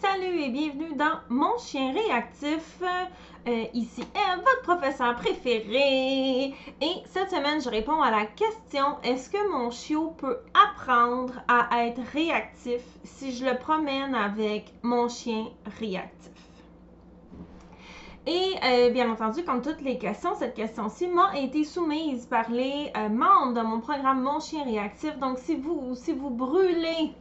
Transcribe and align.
Salut 0.00 0.42
et 0.42 0.50
bienvenue 0.50 0.94
dans 0.94 1.18
Mon 1.28 1.58
chien 1.58 1.92
réactif. 1.92 2.82
Euh, 3.48 3.64
ici 3.74 4.02
est 4.02 4.36
votre 4.36 4.62
professeur 4.62 5.16
préféré. 5.16 6.54
Et 6.80 7.02
cette 7.06 7.30
semaine, 7.30 7.60
je 7.60 7.68
réponds 7.68 8.00
à 8.00 8.10
la 8.12 8.26
question 8.26 8.98
est-ce 9.02 9.28
que 9.28 9.50
mon 9.50 9.70
chiot 9.72 10.14
peut 10.16 10.38
apprendre 10.54 11.34
à 11.48 11.84
être 11.86 12.00
réactif 12.12 12.82
si 13.02 13.32
je 13.32 13.44
le 13.44 13.58
promène 13.58 14.14
avec 14.14 14.72
mon 14.82 15.08
chien 15.08 15.46
réactif? 15.80 16.32
Et 18.26 18.54
euh, 18.62 18.90
bien 18.90 19.10
entendu, 19.10 19.42
comme 19.42 19.62
toutes 19.62 19.80
les 19.80 19.98
questions, 19.98 20.36
cette 20.36 20.54
question-ci 20.54 21.08
m'a 21.08 21.36
été 21.40 21.64
soumise 21.64 22.26
par 22.26 22.48
les 22.50 22.92
euh, 22.96 23.08
membres 23.08 23.54
de 23.54 23.66
mon 23.66 23.80
programme 23.80 24.22
Mon 24.22 24.38
chien 24.38 24.62
réactif. 24.62 25.18
Donc, 25.18 25.38
si 25.38 25.56
vous, 25.56 25.96
si 25.96 26.12
vous 26.12 26.30
brûlez 26.30 27.14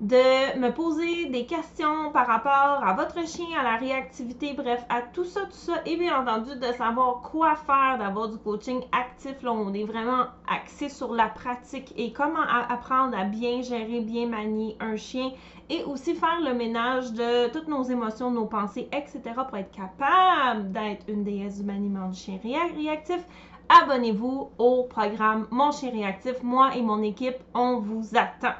de 0.00 0.58
me 0.58 0.70
poser 0.70 1.26
des 1.26 1.46
questions 1.46 2.10
par 2.12 2.26
rapport 2.26 2.86
à 2.86 2.94
votre 2.94 3.26
chien, 3.26 3.46
à 3.58 3.62
la 3.62 3.76
réactivité, 3.76 4.54
bref, 4.54 4.84
à 4.88 5.02
tout 5.02 5.24
ça, 5.24 5.42
tout 5.42 5.52
ça, 5.52 5.74
et 5.86 5.96
bien 5.96 6.20
entendu 6.20 6.58
de 6.58 6.72
savoir 6.72 7.20
quoi 7.22 7.54
faire, 7.54 7.98
d'avoir 7.98 8.28
du 8.28 8.38
coaching 8.38 8.82
actif. 8.92 9.42
Là, 9.42 9.52
on 9.52 9.72
est 9.72 9.84
vraiment 9.84 10.24
axé 10.48 10.88
sur 10.88 11.14
la 11.14 11.28
pratique 11.28 11.92
et 11.96 12.12
comment 12.12 12.42
apprendre 12.68 13.16
à 13.16 13.24
bien 13.24 13.62
gérer, 13.62 14.00
bien 14.00 14.26
manier 14.26 14.76
un 14.80 14.96
chien 14.96 15.30
et 15.70 15.82
aussi 15.84 16.14
faire 16.14 16.40
le 16.44 16.54
ménage 16.54 17.12
de 17.12 17.50
toutes 17.50 17.68
nos 17.68 17.82
émotions, 17.84 18.30
nos 18.30 18.46
pensées, 18.46 18.88
etc. 18.92 19.20
pour 19.48 19.56
être 19.56 19.70
capable 19.70 20.72
d'être 20.72 21.08
une 21.08 21.24
déesse 21.24 21.58
du 21.58 21.64
maniement 21.64 22.08
du 22.08 22.18
chien 22.18 22.38
réactif 22.42 23.24
abonnez-vous 23.68 24.50
au 24.58 24.84
programme 24.84 25.46
Mon 25.50 25.72
chien 25.72 25.90
réactif. 25.90 26.42
Moi 26.42 26.76
et 26.76 26.82
mon 26.82 27.02
équipe, 27.02 27.36
on 27.54 27.80
vous 27.80 28.04
attend. 28.14 28.54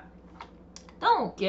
Donc, 1.05 1.45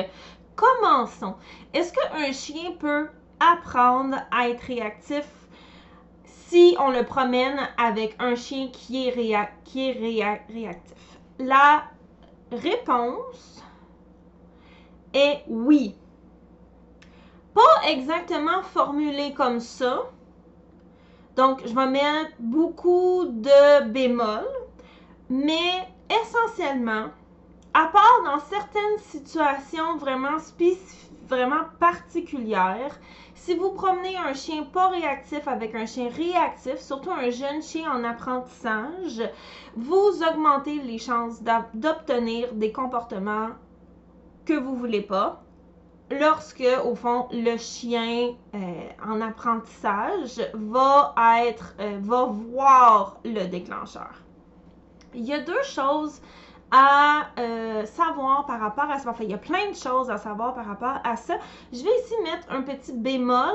commençons. 0.56 1.36
Est-ce 1.74 1.94
qu'un 1.94 2.32
chien 2.32 2.74
peut 2.80 3.08
apprendre 3.40 4.18
à 4.32 4.50
être 4.50 4.62
réactif 4.62 5.26
si 6.26 6.76
on 6.80 6.90
le 6.90 7.04
promène 7.04 7.60
avec 7.78 8.16
un 8.20 8.36
chien 8.36 8.70
qui 8.72 9.08
est, 9.08 9.12
réactif? 9.12 9.98
La 11.40 11.84
réponse 12.52 13.64
est 15.14 15.44
oui. 15.48 15.96
Pas 17.54 17.90
exactement 17.90 18.62
formulé 18.64 19.34
comme 19.34 19.60
ça. 19.60 20.04
Donc, 21.36 21.62
je 21.66 21.74
vais 21.74 21.88
mettre 21.88 22.32
beaucoup 22.40 23.26
de 23.26 23.90
bémols, 23.90 24.48
mais 25.30 25.88
essentiellement, 26.10 27.10
à 27.76 27.88
part 27.88 28.24
dans 28.24 28.40
certaines 28.40 29.00
situations 29.00 29.98
vraiment 29.98 30.40
spécifiques, 30.40 31.12
vraiment 31.28 31.66
particulières, 31.78 32.98
si 33.34 33.54
vous 33.58 33.72
promenez 33.72 34.16
un 34.16 34.34
chien 34.34 34.64
pas 34.64 34.88
réactif 34.88 35.46
avec 35.46 35.76
un 35.76 35.86
chien 35.86 36.10
réactif, 36.10 36.78
surtout 36.78 37.12
un 37.12 37.30
jeune 37.32 37.62
chien 37.62 37.92
en 37.92 38.06
apprentissage, 38.06 39.30
vous 39.76 40.24
augmentez 40.24 40.76
les 40.84 41.00
chances 41.00 41.44
d'obtenir 41.74 42.54
des 42.54 42.72
comportements 42.72 43.50
que 44.46 44.54
vous 44.54 44.78
voulez 44.78 45.02
pas 45.02 45.44
lorsque, 46.10 46.64
au 46.86 46.96
fond, 46.96 47.28
le 47.34 47.58
chien 47.58 48.36
euh, 48.54 48.58
en 49.06 49.20
apprentissage 49.20 50.42
va 50.54 51.14
être, 51.44 51.76
euh, 51.82 52.00
va 52.02 52.24
voir 52.24 53.18
le 53.26 53.48
déclencheur. 53.48 54.22
Il 55.14 55.26
y 55.26 55.34
a 55.34 55.42
deux 55.42 55.64
choses 55.64 56.22
à 56.78 57.30
euh, 57.40 57.86
savoir 57.86 58.46
par 58.46 58.60
rapport 58.60 58.92
à 58.92 59.00
ça. 59.00 59.10
Enfin, 59.10 59.24
il 59.24 59.30
y 59.30 59.34
a 59.34 59.38
plein 59.38 59.70
de 59.70 59.76
choses 59.76 60.10
à 60.10 60.18
savoir 60.18 60.54
par 60.54 60.66
rapport 60.66 61.00
à 61.06 61.16
ça. 61.16 61.36
Je 61.72 61.78
vais 61.78 61.90
ici 62.04 62.14
mettre 62.22 62.48
un 62.50 62.64
petit 62.64 62.92
bémol. 62.92 63.54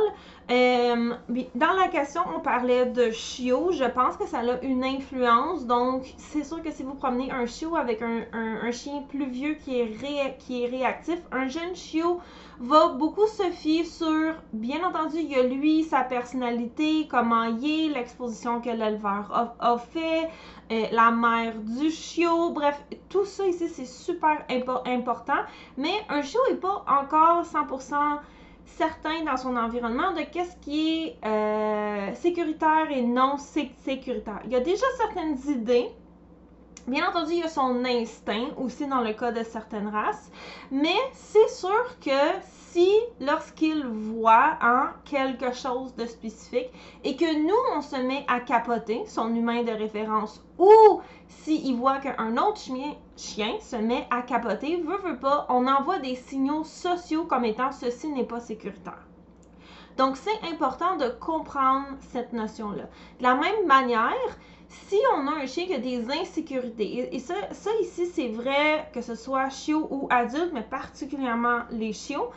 Euh, 0.50 1.14
dans 1.54 1.72
la 1.74 1.86
question, 1.88 2.22
on 2.36 2.40
parlait 2.40 2.86
de 2.86 3.12
chiot. 3.12 3.70
Je 3.70 3.84
pense 3.84 4.16
que 4.16 4.26
ça 4.26 4.40
a 4.40 4.60
une 4.62 4.82
influence. 4.82 5.64
Donc, 5.64 6.12
c'est 6.16 6.42
sûr 6.42 6.60
que 6.60 6.72
si 6.72 6.82
vous 6.82 6.94
promenez 6.94 7.30
un 7.30 7.46
chiot 7.46 7.76
avec 7.76 8.02
un, 8.02 8.70
chien 8.72 9.04
plus 9.08 9.30
vieux 9.30 9.54
qui 9.54 9.78
est, 9.78 10.66
réactif, 10.66 11.18
un 11.30 11.46
jeune 11.46 11.76
chiot 11.76 12.18
va 12.58 12.88
beaucoup 12.88 13.26
se 13.26 13.44
fier 13.50 13.84
sur, 13.84 14.34
bien 14.52 14.84
entendu, 14.84 15.18
il 15.18 15.30
y 15.30 15.36
a 15.36 15.44
lui, 15.44 15.84
sa 15.84 16.00
personnalité, 16.02 17.06
comment 17.08 17.44
il 17.44 17.86
est, 17.86 17.94
l'exposition 17.94 18.60
que 18.60 18.70
l'éleveur 18.70 19.54
a, 19.60 19.78
fait, 19.78 20.28
euh, 20.72 20.86
la 20.90 21.10
mère 21.12 21.54
du 21.54 21.90
chiot, 21.90 22.50
bref, 22.50 22.84
tout 23.08 23.24
ça 23.24 23.46
ici, 23.46 23.68
c'est 23.68 23.86
super 23.86 24.44
important. 24.84 25.42
Mais 25.78 25.94
un 26.08 26.22
chiot 26.22 26.40
n'est 26.50 26.56
pas 26.56 26.84
encore 26.88 27.44
100% 27.44 28.18
certain 28.76 29.24
dans 29.24 29.36
son 29.36 29.56
environnement 29.56 30.12
de 30.12 30.22
qu'est-ce 30.22 30.56
qui 30.58 31.04
est 31.04 31.16
euh, 31.24 32.14
sécuritaire 32.14 32.90
et 32.90 33.02
non 33.02 33.36
sécuritaire. 33.38 34.40
Il 34.44 34.52
y 34.52 34.56
a 34.56 34.60
déjà 34.60 34.86
certaines 34.96 35.38
idées. 35.48 35.88
Bien 36.86 37.08
entendu, 37.08 37.32
il 37.34 37.38
y 37.40 37.42
a 37.42 37.48
son 37.48 37.84
instinct 37.84 38.48
aussi 38.56 38.86
dans 38.86 39.02
le 39.02 39.12
cas 39.12 39.32
de 39.32 39.44
certaines 39.44 39.88
races, 39.88 40.30
mais 40.70 40.96
c'est 41.12 41.48
sûr 41.48 41.98
que 42.04 42.40
si, 42.70 42.88
lorsqu'il 43.20 43.84
voit 43.86 44.56
hein, 44.62 44.94
quelque 45.04 45.52
chose 45.52 45.94
de 45.96 46.06
spécifique 46.06 46.70
et 47.04 47.16
que 47.16 47.46
nous, 47.46 47.76
on 47.76 47.82
se 47.82 47.96
met 47.96 48.24
à 48.28 48.40
capoter 48.40 49.02
son 49.06 49.34
humain 49.34 49.62
de 49.62 49.72
référence 49.72 50.42
ou 50.58 51.00
s'il 51.30 51.76
voit 51.76 51.98
qu'un 51.98 52.36
autre 52.36 52.58
chien, 52.58 52.94
chien 53.16 53.58
se 53.60 53.76
met 53.76 54.06
à 54.10 54.22
capoter, 54.22 54.76
veut, 54.82 54.98
veut 54.98 55.18
pas, 55.18 55.46
on 55.48 55.66
envoie 55.66 55.98
des 55.98 56.16
signaux 56.16 56.64
sociaux 56.64 57.24
comme 57.24 57.44
étant 57.44 57.72
ceci 57.72 58.08
n'est 58.08 58.24
pas 58.24 58.40
sécuritaire. 58.40 59.06
Donc, 59.96 60.16
c'est 60.16 60.52
important 60.52 60.96
de 60.96 61.08
comprendre 61.08 61.86
cette 62.12 62.32
notion-là. 62.32 62.84
De 63.18 63.22
la 63.22 63.34
même 63.34 63.66
manière, 63.66 64.10
si 64.68 64.96
on 65.16 65.26
a 65.26 65.42
un 65.42 65.46
chien 65.46 65.66
qui 65.66 65.74
a 65.74 65.78
des 65.78 66.10
insécurités, 66.10 67.14
et, 67.14 67.18
ça, 67.18 67.34
ça 67.52 67.70
ici, 67.80 68.06
c'est 68.06 68.28
vrai 68.28 68.88
que 68.92 69.00
ce 69.00 69.14
soit 69.14 69.48
chiot 69.50 69.86
ou 69.90 70.08
adulte, 70.10 70.50
mais 70.52 70.62
particulièrement 70.62 71.60
les 71.70 71.92
chiots, 71.92 72.30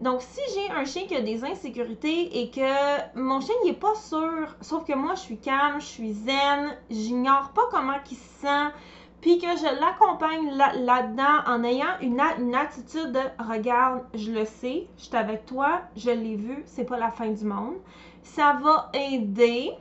donc, 0.00 0.22
si 0.22 0.40
j'ai 0.54 0.70
un 0.70 0.86
chien 0.86 1.06
qui 1.06 1.14
a 1.14 1.20
des 1.20 1.44
insécurités 1.44 2.40
et 2.40 2.50
que 2.50 3.18
mon 3.18 3.40
chien 3.42 3.54
n'est 3.64 3.74
pas 3.74 3.94
sûr, 3.94 4.56
sauf 4.62 4.86
que 4.86 4.94
moi 4.94 5.14
je 5.14 5.20
suis 5.20 5.38
calme, 5.38 5.78
je 5.78 5.84
suis 5.84 6.12
zen, 6.14 6.74
j'ignore 6.88 7.50
pas 7.50 7.68
comment 7.70 7.98
il 8.10 8.16
se 8.16 8.40
sent, 8.40 8.72
puis 9.20 9.38
que 9.38 9.48
je 9.48 9.78
l'accompagne 9.78 10.52
là-dedans 10.86 11.42
en 11.46 11.62
ayant 11.64 11.98
une, 12.00 12.18
une, 12.38 12.54
attitude 12.54 13.12
de 13.12 13.44
regarde, 13.44 14.02
je 14.14 14.32
le 14.32 14.46
sais, 14.46 14.86
je 14.96 15.04
suis 15.04 15.16
avec 15.16 15.44
toi, 15.44 15.82
je 15.96 16.10
l'ai 16.10 16.36
vu, 16.36 16.62
c'est 16.64 16.86
pas 16.86 16.96
la 16.96 17.10
fin 17.10 17.28
du 17.28 17.44
monde. 17.44 17.74
Ça 18.22 18.58
va 18.62 18.90
aider 18.94 19.72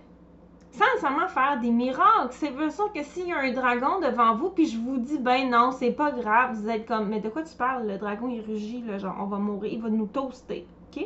sans 0.72 0.86
nécessairement 0.86 1.28
faire 1.28 1.60
des 1.60 1.72
miracles. 1.72 2.30
C'est 2.32 2.50
vrai 2.50 2.70
sûr 2.70 2.92
que 2.94 3.04
s'il 3.04 3.28
y 3.28 3.34
a 3.34 3.40
un 3.40 3.52
dragon 3.52 4.00
devant 4.00 4.36
vous, 4.36 4.50
puis 4.50 4.68
je 4.68 4.78
vous 4.78 4.98
dis, 4.98 5.18
ben 5.18 5.50
non, 5.50 5.72
c'est 5.72 5.92
pas 5.92 6.12
grave, 6.12 6.56
vous 6.56 6.70
êtes 6.70 6.86
comme, 6.86 7.10
mais 7.10 7.20
de 7.20 7.30
quoi 7.30 7.44
tu 7.44 7.56
parles? 7.56 7.88
Le 7.88 7.98
dragon, 7.98 8.28
il 8.30 8.42
rugit, 8.42 8.82
là, 8.82 8.98
genre, 8.98 9.16
on 9.20 9.26
va 9.26 9.38
mourir, 9.38 9.72
il 9.74 9.82
va 9.82 9.90
nous 9.90 10.08
toaster, 10.08 10.66
OK? 10.92 11.06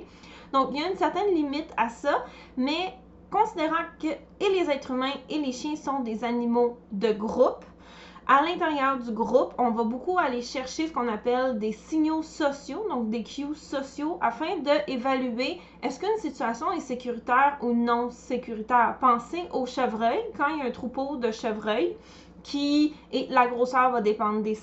Donc, 0.52 0.70
il 0.74 0.82
y 0.82 0.84
a 0.84 0.90
une 0.90 0.98
certaine 0.98 1.34
limite 1.34 1.74
à 1.78 1.90
ça, 1.90 2.26
mais 2.58 2.94
considérant 3.32 3.84
que 4.00 4.08
et 4.08 4.50
les 4.50 4.70
êtres 4.70 4.92
humains 4.92 5.14
et 5.30 5.40
les 5.40 5.52
chiens 5.52 5.76
sont 5.76 6.02
des 6.02 6.24
animaux 6.24 6.78
de 6.92 7.12
groupe, 7.12 7.66
à 8.28 8.42
l'intérieur 8.42 9.00
du 9.00 9.12
groupe, 9.12 9.54
on 9.58 9.72
va 9.72 9.84
beaucoup 9.84 10.18
aller 10.18 10.42
chercher 10.42 10.88
ce 10.88 10.94
qu'on 10.94 11.08
appelle 11.08 11.60
des 11.60 11.74
signaux 11.74 12.24
sociaux, 12.24 12.86
donc 12.90 13.10
des 13.10 13.24
cues 13.24 13.54
sociaux, 13.54 14.18
afin 14.22 14.58
d'évaluer 14.88 15.60
est-ce 15.82 16.00
qu'une 16.00 16.18
situation 16.20 16.72
est 16.72 16.80
sécuritaire 16.80 17.58
ou 17.62 17.74
non 17.74 18.12
sécuritaire. 18.12 18.98
Pensez 19.02 19.44
au 19.52 19.66
chevreuil, 19.66 20.20
quand 20.38 20.48
il 20.48 20.60
y 20.60 20.62
a 20.62 20.66
un 20.66 20.72
troupeau 20.72 21.18
de 21.18 21.32
chevreuils, 21.32 21.98
qui 22.44 22.94
et 23.12 23.28
la 23.30 23.48
grosseur 23.48 23.92
va 23.92 24.02
dépendre 24.02 24.42
des 24.42 24.54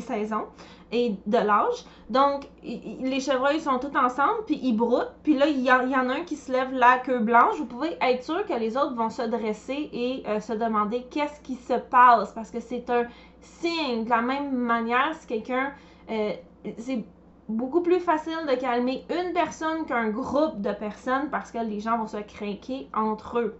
saisons 0.00 0.46
et 0.92 1.16
de 1.26 1.38
l'âge. 1.38 1.84
Donc, 2.08 2.48
les 2.62 3.20
chevreuils 3.20 3.60
sont 3.60 3.78
tous 3.78 3.96
ensemble, 3.96 4.44
puis 4.46 4.58
ils 4.62 4.76
broutent. 4.76 5.12
Puis 5.22 5.36
là, 5.36 5.46
il 5.46 5.60
y, 5.60 5.70
en 5.70 6.08
a 6.08 6.14
un 6.14 6.24
qui 6.24 6.36
se 6.36 6.50
lève 6.50 6.72
la 6.72 6.98
queue 6.98 7.20
blanche. 7.20 7.56
Vous 7.58 7.66
pouvez 7.66 7.96
être 8.00 8.24
sûr 8.24 8.44
que 8.46 8.54
les 8.54 8.76
autres 8.76 8.94
vont 8.94 9.10
se 9.10 9.22
dresser 9.22 9.88
et 9.92 10.22
euh, 10.26 10.40
se 10.40 10.52
demander 10.52 11.06
qu'est-ce 11.10 11.40
qui 11.40 11.54
se 11.54 11.74
passe. 11.74 12.32
Parce 12.32 12.50
que 12.50 12.60
c'est 12.60 12.90
un 12.90 13.04
signe. 13.40 14.04
De 14.04 14.10
la 14.10 14.22
même 14.22 14.52
manière, 14.52 15.14
si 15.14 15.26
quelqu'un... 15.26 15.72
Euh, 16.10 16.32
c'est 16.78 17.04
beaucoup 17.48 17.80
plus 17.80 18.00
facile 18.00 18.46
de 18.48 18.54
calmer 18.54 19.04
une 19.10 19.32
personne 19.32 19.84
qu'un 19.86 20.10
groupe 20.10 20.60
de 20.60 20.72
personnes 20.72 21.30
parce 21.30 21.50
que 21.50 21.58
les 21.58 21.80
gens 21.80 21.98
vont 21.98 22.06
se 22.06 22.18
craquer 22.18 22.88
entre 22.94 23.38
eux. 23.38 23.58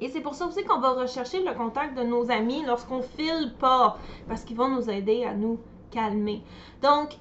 Et 0.00 0.08
c'est 0.08 0.20
pour 0.20 0.34
ça 0.34 0.46
aussi 0.46 0.64
qu'on 0.64 0.78
va 0.78 0.90
rechercher 0.90 1.42
le 1.42 1.54
contact 1.54 1.98
de 1.98 2.04
nos 2.04 2.30
amis 2.30 2.64
lorsqu'on 2.64 3.02
file 3.02 3.52
pas, 3.58 3.98
parce 4.28 4.44
qu'ils 4.44 4.56
vont 4.56 4.68
nous 4.68 4.88
aider 4.88 5.24
à 5.24 5.34
nous 5.34 5.58
calmer. 5.90 6.42
Donc, 6.82 7.18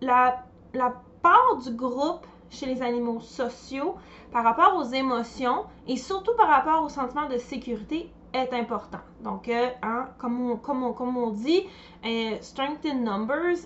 la, 0.00 0.44
la 0.74 0.94
part 1.22 1.56
du 1.62 1.70
groupe 1.70 2.26
chez 2.50 2.66
les 2.66 2.82
animaux 2.82 3.20
sociaux 3.20 3.96
par 4.32 4.44
rapport 4.44 4.76
aux 4.76 4.84
émotions 4.84 5.64
et 5.86 5.96
surtout 5.96 6.34
par 6.36 6.48
rapport 6.48 6.82
au 6.84 6.88
sentiment 6.88 7.28
de 7.28 7.38
sécurité 7.38 8.10
est 8.32 8.52
important. 8.52 8.98
Donc, 9.22 9.48
euh, 9.48 9.70
hein, 9.82 10.08
comme, 10.18 10.50
on, 10.50 10.56
comme, 10.56 10.82
on, 10.82 10.92
comme, 10.92 11.16
on, 11.16 11.30
dit, 11.30 11.62
euh, 12.04 12.36
strength 12.40 12.84
in 12.84 12.96
numbers 12.96 13.56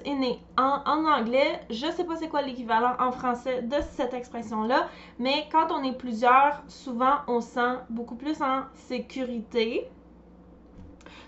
en, 0.57 0.81
en 0.87 1.05
anglais. 1.05 1.61
Je 1.69 1.87
ne 1.87 1.93
sais 1.93 2.05
pas 2.05 2.17
c'est 2.17 2.29
quoi 2.29 2.43
l'équivalent 2.43 2.95
en 2.99 3.11
français 3.13 3.63
de 3.63 3.77
cette 3.91 4.15
expression-là, 4.15 4.89
mais 5.19 5.49
quand 5.51 5.73
on 5.73 5.83
est 5.83 5.97
plusieurs, 5.97 6.63
souvent 6.69 7.17
on 7.27 7.41
se 7.41 7.49
sent 7.49 7.79
beaucoup 7.91 8.15
plus 8.15 8.41
en 8.41 8.63
sécurité. 8.75 9.89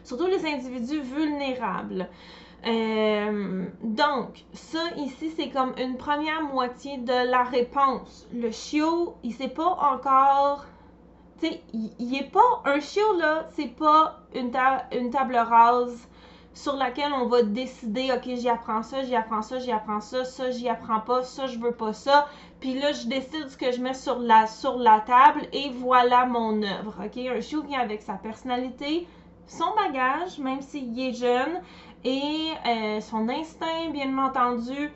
Surtout 0.05 0.27
les 0.27 0.47
individus 0.47 1.01
vulnérables. 1.01 2.09
Euh, 2.67 3.67
donc, 3.83 4.45
ça 4.53 4.79
ici, 4.97 5.33
c'est 5.37 5.51
comme 5.51 5.75
une 5.79 5.97
première 5.97 6.43
moitié 6.43 6.99
de 6.99 7.31
la 7.31 7.43
réponse. 7.43 8.27
Le 8.33 8.51
chiot, 8.51 9.17
il 9.23 9.35
sait 9.35 9.49
pas 9.49 9.79
encore. 9.93 10.65
Tu 11.41 11.49
sais, 11.49 11.63
il, 11.73 12.17
est 12.17 12.31
pas. 12.31 12.63
Un 12.65 12.81
chiot, 12.81 13.19
là, 13.19 13.47
c'est 13.55 13.75
pas 13.77 14.21
une, 14.35 14.53
une 14.93 15.11
table 15.11 15.37
rase 15.37 16.09
sur 16.55 16.77
laquelle 16.77 17.13
on 17.13 17.27
va 17.27 17.43
décider, 17.43 18.13
OK, 18.13 18.23
j'y 18.37 18.49
apprends 18.49 18.85
ça, 18.85 19.03
j'y 19.03 19.17
apprends 19.17 19.43
ça, 19.43 19.59
j'y 19.59 19.73
apprends 19.73 20.01
ça, 20.01 20.25
ça, 20.25 20.53
j'y 20.53 20.69
apprends 20.69 21.01
pas, 21.01 21.25
ça, 21.25 21.47
je 21.47 21.59
veux 21.59 21.73
pas 21.73 21.93
ça. 21.93 22.29
Puis 22.61 22.79
là, 22.79 22.93
je 22.93 23.09
décide 23.09 23.49
ce 23.49 23.57
que 23.57 23.73
je 23.73 23.81
mets 23.81 23.95
sur 23.95 24.21
la, 24.21 24.47
sur 24.47 24.79
la 24.79 25.01
table 25.01 25.43
et 25.53 25.71
voilà 25.71 26.27
mon 26.27 26.63
œuvre. 26.63 26.95
OK? 27.05 27.17
Un 27.19 27.41
chiot 27.41 27.63
vient 27.63 27.81
avec 27.81 28.03
sa 28.03 28.15
personnalité, 28.15 29.09
son 29.47 29.75
bagage, 29.75 30.39
même 30.39 30.63
s'il 30.63 30.99
est 30.99 31.13
jeune, 31.13 31.61
et 32.05 32.53
euh, 32.67 33.01
son 33.01 33.29
instinct, 33.29 33.91
bien 33.93 34.17
entendu. 34.19 34.91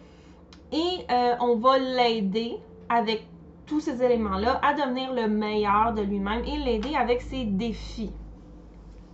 Et 0.73 1.07
euh, 1.11 1.35
on 1.41 1.57
va 1.57 1.79
l'aider 1.79 2.57
avec 2.89 3.27
tous 3.67 3.81
ces 3.81 4.03
éléments-là 4.03 4.61
à 4.63 4.75
devenir 4.75 5.13
le 5.13 5.29
meilleur 5.29 5.95
de 5.95 6.03
lui-même 6.03 6.45
et 6.45 6.59
l'aider 6.59 6.95
avec 6.95 7.23
ses 7.23 7.45
défis. 7.45 8.13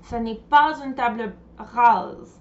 Ce 0.03 0.17
n'est 0.17 0.41
pas 0.51 0.75
une 0.85 0.95
table 0.95 1.35
rase. 1.59 2.41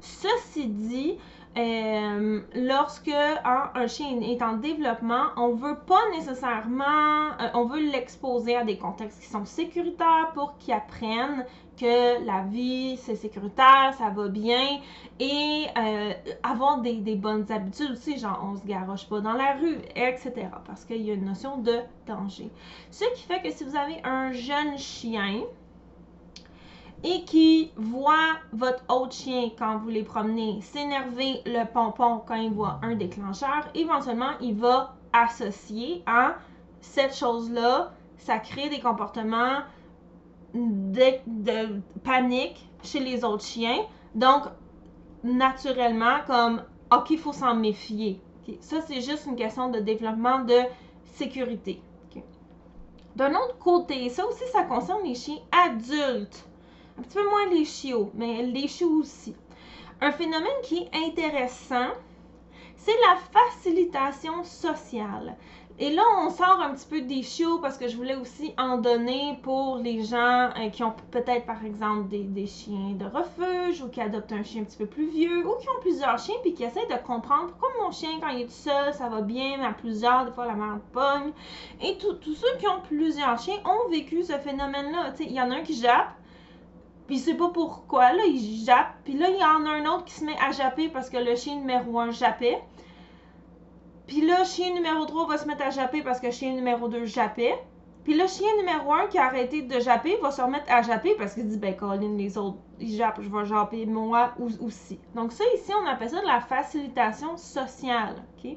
Ceci 0.00 0.66
dit, 0.66 1.18
euh, 1.56 2.40
lorsque 2.54 3.08
un, 3.08 3.86
chien 3.86 4.20
est 4.20 4.42
en 4.42 4.56
développement, 4.56 5.28
on 5.38 5.54
veut 5.54 5.78
pas 5.86 6.02
nécessairement, 6.14 7.30
euh, 7.40 7.48
on 7.54 7.64
veut 7.64 7.80
l'exposer 7.80 8.56
à 8.56 8.64
des 8.64 8.76
contextes 8.76 9.22
qui 9.22 9.28
sont 9.28 9.46
sécuritaires 9.46 10.32
pour 10.34 10.58
qu'il 10.58 10.74
apprenne 10.74 11.46
que 11.78 12.24
la 12.26 12.42
vie 12.42 12.98
c'est 12.98 13.16
sécuritaire, 13.16 13.94
ça 13.96 14.10
va 14.10 14.28
bien 14.28 14.80
et 15.18 15.66
euh, 15.78 16.12
avoir 16.42 16.82
des, 16.82 17.16
bonnes 17.16 17.50
habitudes 17.50 17.92
aussi, 17.92 18.18
genre 18.18 18.38
on 18.44 18.56
se 18.56 18.66
garoche 18.66 19.08
pas 19.08 19.20
dans 19.20 19.32
la 19.32 19.54
rue, 19.54 19.78
etc. 19.94 20.48
Parce 20.66 20.84
qu'il 20.84 21.00
y 21.02 21.10
a 21.10 21.14
une 21.14 21.24
notion 21.24 21.56
de 21.56 21.78
danger. 22.06 22.50
Ce 22.90 23.04
qui 23.14 23.22
fait 23.22 23.40
que 23.40 23.50
si 23.50 23.64
vous 23.64 23.76
avez 23.76 23.96
un 24.04 24.32
jeune 24.32 24.76
chien, 24.76 25.40
et 27.06 27.22
qui 27.22 27.70
voit 27.76 28.34
votre 28.52 28.82
autre 28.92 29.14
chien 29.14 29.50
quand 29.56 29.78
vous 29.78 29.90
les 29.90 30.02
promenez 30.02 30.60
s'énerver 30.60 31.40
le 31.46 31.64
pompon 31.64 32.20
quand 32.26 32.34
il 32.34 32.50
voit 32.50 32.80
un 32.82 32.96
déclencheur, 32.96 33.68
éventuellement, 33.76 34.32
il 34.40 34.56
va 34.56 34.96
associer 35.12 36.02
à 36.04 36.34
cette 36.80 37.14
chose-là, 37.14 37.92
ça 38.16 38.40
crée 38.40 38.68
des 38.68 38.80
comportements 38.80 39.60
de, 40.52 41.80
panique 42.02 42.68
chez 42.82 42.98
les 42.98 43.24
autres 43.24 43.44
chiens. 43.44 43.78
Donc, 44.16 44.42
naturellement, 45.22 46.18
comme, 46.26 46.64
OK, 46.92 47.10
il 47.10 47.18
faut 47.18 47.32
s'en 47.32 47.54
méfier. 47.54 48.20
Ça, 48.58 48.80
c'est 48.80 49.00
juste 49.00 49.26
une 49.26 49.36
question 49.36 49.70
de 49.70 49.78
développement 49.78 50.40
de 50.40 50.58
sécurité. 51.14 51.80
D'un 53.14 53.30
autre 53.30 53.58
côté, 53.60 54.08
ça 54.08 54.26
aussi, 54.26 54.44
ça 54.52 54.64
concerne 54.64 55.04
les 55.04 55.14
chiens 55.14 55.38
adultes 55.52 56.44
un 56.98 57.02
petit 57.02 57.16
peu 57.16 57.28
moins 57.28 57.46
les 57.50 57.64
chiots, 57.64 58.10
mais 58.14 58.42
les 58.42 58.68
chiots 58.68 59.00
aussi. 59.00 59.34
Un 60.00 60.12
phénomène 60.12 60.46
qui 60.62 60.78
est 60.78 61.06
intéressant, 61.06 61.90
c'est 62.76 62.96
la 63.00 63.16
facilitation 63.16 64.44
sociale. 64.44 65.36
Et 65.78 65.90
là, 65.90 66.02
on 66.24 66.30
sort 66.30 66.62
un 66.62 66.74
petit 66.74 66.86
peu 66.86 67.02
des 67.02 67.22
chiots 67.22 67.58
parce 67.58 67.76
que 67.76 67.86
je 67.86 67.96
voulais 67.96 68.14
aussi 68.14 68.54
en 68.56 68.78
donner 68.78 69.38
pour 69.42 69.76
les 69.76 70.04
gens 70.04 70.48
euh, 70.56 70.70
qui 70.70 70.82
ont 70.82 70.94
peut-être, 71.10 71.44
par 71.44 71.62
exemple, 71.66 72.08
des, 72.08 72.46
chiens 72.46 72.92
de 72.94 73.04
refuge 73.04 73.82
ou 73.82 73.88
qui 73.88 74.00
adoptent 74.00 74.32
un 74.32 74.42
chien 74.42 74.62
un 74.62 74.64
petit 74.64 74.78
peu 74.78 74.86
plus 74.86 75.08
vieux 75.08 75.46
ou 75.46 75.54
qui 75.60 75.68
ont 75.68 75.80
plusieurs 75.82 76.18
chiens 76.18 76.36
puis 76.40 76.54
qui 76.54 76.64
essaient 76.64 76.86
de 76.86 77.06
comprendre 77.06 77.48
pourquoi 77.48 77.68
mon 77.82 77.90
chien, 77.90 78.08
quand 78.22 78.28
il 78.28 78.42
est 78.42 78.46
tout 78.46 78.52
seul, 78.52 78.94
ça 78.94 79.10
va 79.10 79.20
bien, 79.20 79.58
mais 79.58 79.66
à 79.66 79.72
plusieurs, 79.72 80.24
des 80.24 80.32
fois, 80.32 80.46
la 80.46 80.54
merde 80.54 80.80
pogne. 80.92 81.32
Et 81.82 81.98
tous 81.98 82.34
ceux 82.34 82.56
qui 82.58 82.66
ont 82.68 82.80
plusieurs 82.88 83.38
chiens 83.38 83.58
ont 83.66 83.90
vécu 83.90 84.22
ce 84.22 84.38
phénomène-là. 84.38 85.12
Il 85.20 85.32
y 85.32 85.40
en 85.42 85.50
a 85.50 85.56
un 85.56 85.62
qui 85.62 85.74
jappe, 85.74 86.14
puis 87.06 87.18
c'est 87.18 87.34
pas 87.34 87.50
pourquoi, 87.50 88.12
là, 88.12 88.24
il 88.26 88.64
jappe. 88.64 88.94
Puis 89.04 89.14
là, 89.16 89.28
il 89.30 89.36
y 89.36 89.44
en 89.44 89.64
a 89.66 89.70
un 89.70 89.86
autre 89.86 90.04
qui 90.04 90.14
se 90.14 90.24
met 90.24 90.36
à 90.40 90.50
japper 90.50 90.88
parce 90.88 91.08
que 91.08 91.16
le 91.16 91.36
chien 91.36 91.56
numéro 91.56 91.98
1 92.00 92.10
jappait. 92.10 92.60
Puis 94.06 94.22
là, 94.22 94.44
chien 94.44 94.74
numéro 94.74 95.04
3 95.04 95.26
va 95.28 95.38
se 95.38 95.46
mettre 95.46 95.64
à 95.64 95.70
japper 95.70 96.02
parce 96.02 96.20
que 96.20 96.30
chien 96.30 96.52
numéro 96.52 96.88
2 96.88 97.04
jappait. 97.04 97.58
Puis 98.02 98.14
le 98.14 98.26
chien 98.26 98.48
numéro 98.58 98.92
1 98.92 99.06
qui 99.06 99.18
a 99.18 99.26
arrêté 99.26 99.62
de 99.62 99.80
japper 99.80 100.16
va 100.22 100.30
se 100.30 100.40
remettre 100.40 100.70
à 100.70 100.82
japper 100.82 101.14
parce 101.16 101.34
qu'il 101.34 101.48
dit, 101.48 101.58
ben 101.58 101.74
Colin, 101.74 102.16
les 102.16 102.38
autres, 102.38 102.58
ils 102.78 102.94
jappent, 102.96 103.20
je 103.20 103.28
vais 103.28 103.44
japper 103.44 103.84
moi 103.84 104.32
aussi. 104.60 105.00
Donc 105.14 105.32
ça, 105.32 105.42
ici, 105.56 105.72
on 105.80 105.86
appelle 105.86 106.10
ça 106.10 106.20
de 106.20 106.26
la 106.26 106.40
facilitation 106.40 107.36
sociale. 107.36 108.22
OK? 108.38 108.56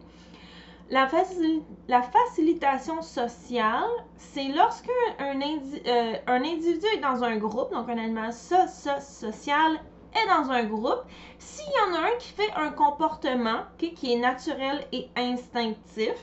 La, 0.92 1.08
facilitation 1.08 3.02
sociale, 3.04 3.90
c'est 4.18 4.48
lorsque 4.48 4.90
un, 5.20 5.40
euh, 5.40 6.14
un, 6.26 6.44
individu 6.44 6.86
est 6.96 7.00
dans 7.00 7.24
un 7.24 7.38
groupe, 7.38 7.72
donc 7.72 7.88
un 7.90 7.98
animal 7.98 8.34
social 8.34 9.80
est 10.14 10.28
dans 10.28 10.50
un 10.50 10.64
groupe, 10.64 11.04
s'il 11.38 11.68
y 11.68 11.92
en 11.92 11.96
a 11.96 12.08
un 12.08 12.18
qui 12.18 12.30
fait 12.30 12.52
un 12.56 12.72
comportement 12.72 13.66
qui 13.78 14.14
est 14.14 14.18
naturel 14.18 14.84
et 14.92 15.10
instinctif, 15.16 16.16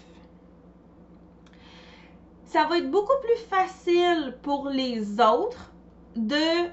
ça 2.47 2.65
va 2.65 2.79
être 2.79 2.91
beaucoup 2.91 3.21
plus 3.23 3.39
facile 3.49 4.37
pour 4.43 4.69
les 4.69 5.21
autres 5.21 5.71
de 6.17 6.69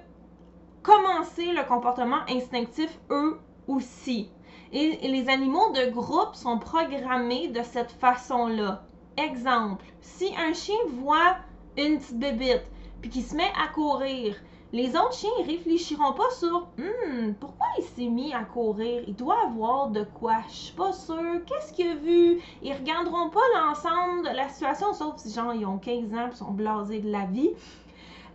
commencer 0.82 1.52
le 1.52 1.64
comportement 1.68 2.22
instinctif 2.28 2.90
eux 3.12 3.40
aussi. 3.68 4.32
Et, 4.76 5.08
les 5.08 5.30
animaux 5.30 5.72
de 5.74 5.92
groupe 5.92 6.34
sont 6.34 6.58
programmés 6.58 7.48
de 7.50 7.62
cette 7.62 7.92
façon-là. 7.92 8.82
Exemple, 9.18 9.86
si 10.02 10.34
un 10.36 10.54
chien 10.54 10.76
voit 11.00 11.36
une 11.78 12.00
petite 12.00 12.18
bébite 12.18 12.66
puis 13.00 13.12
qu'il 13.12 13.24
se 13.24 13.36
met 13.36 13.52
à 13.64 13.68
courir, 13.68 14.36
les 14.72 14.96
autres 14.96 15.14
chiens 15.14 15.30
ne 15.40 15.46
réfléchiront 15.46 16.14
pas 16.14 16.32
sur 16.32 16.68
hmm, 16.80 17.34
pourquoi 17.40 17.68
il 17.78 17.84
s'est 17.84 18.10
mis 18.10 18.34
à 18.34 18.44
courir? 18.44 19.04
Il 19.08 19.16
doit 19.16 19.38
avoir 19.46 19.90
de 19.90 20.04
quoi. 20.04 20.38
Je 20.50 20.56
suis 20.56 20.74
pas 20.74 20.92
sûre. 20.92 21.42
Qu'est-ce 21.46 21.74
qu'il 21.74 21.90
a 21.90 21.96
vu? 21.96 22.42
Ils 22.64 22.74
regarderont 22.74 23.30
pas 23.30 23.42
l'ensemble 23.54 24.24
de 24.28 24.36
la 24.36 24.50
situation, 24.50 24.92
sauf 24.94 25.18
si 25.18 25.32
genre 25.32 25.54
ils 25.54 25.68
ont 25.68 25.78
15 25.78 26.16
ans 26.16 26.30
et 26.32 26.36
sont 26.36 26.52
blasés 26.52 27.02
de 27.02 27.12
la 27.12 27.26
vie 27.26 27.52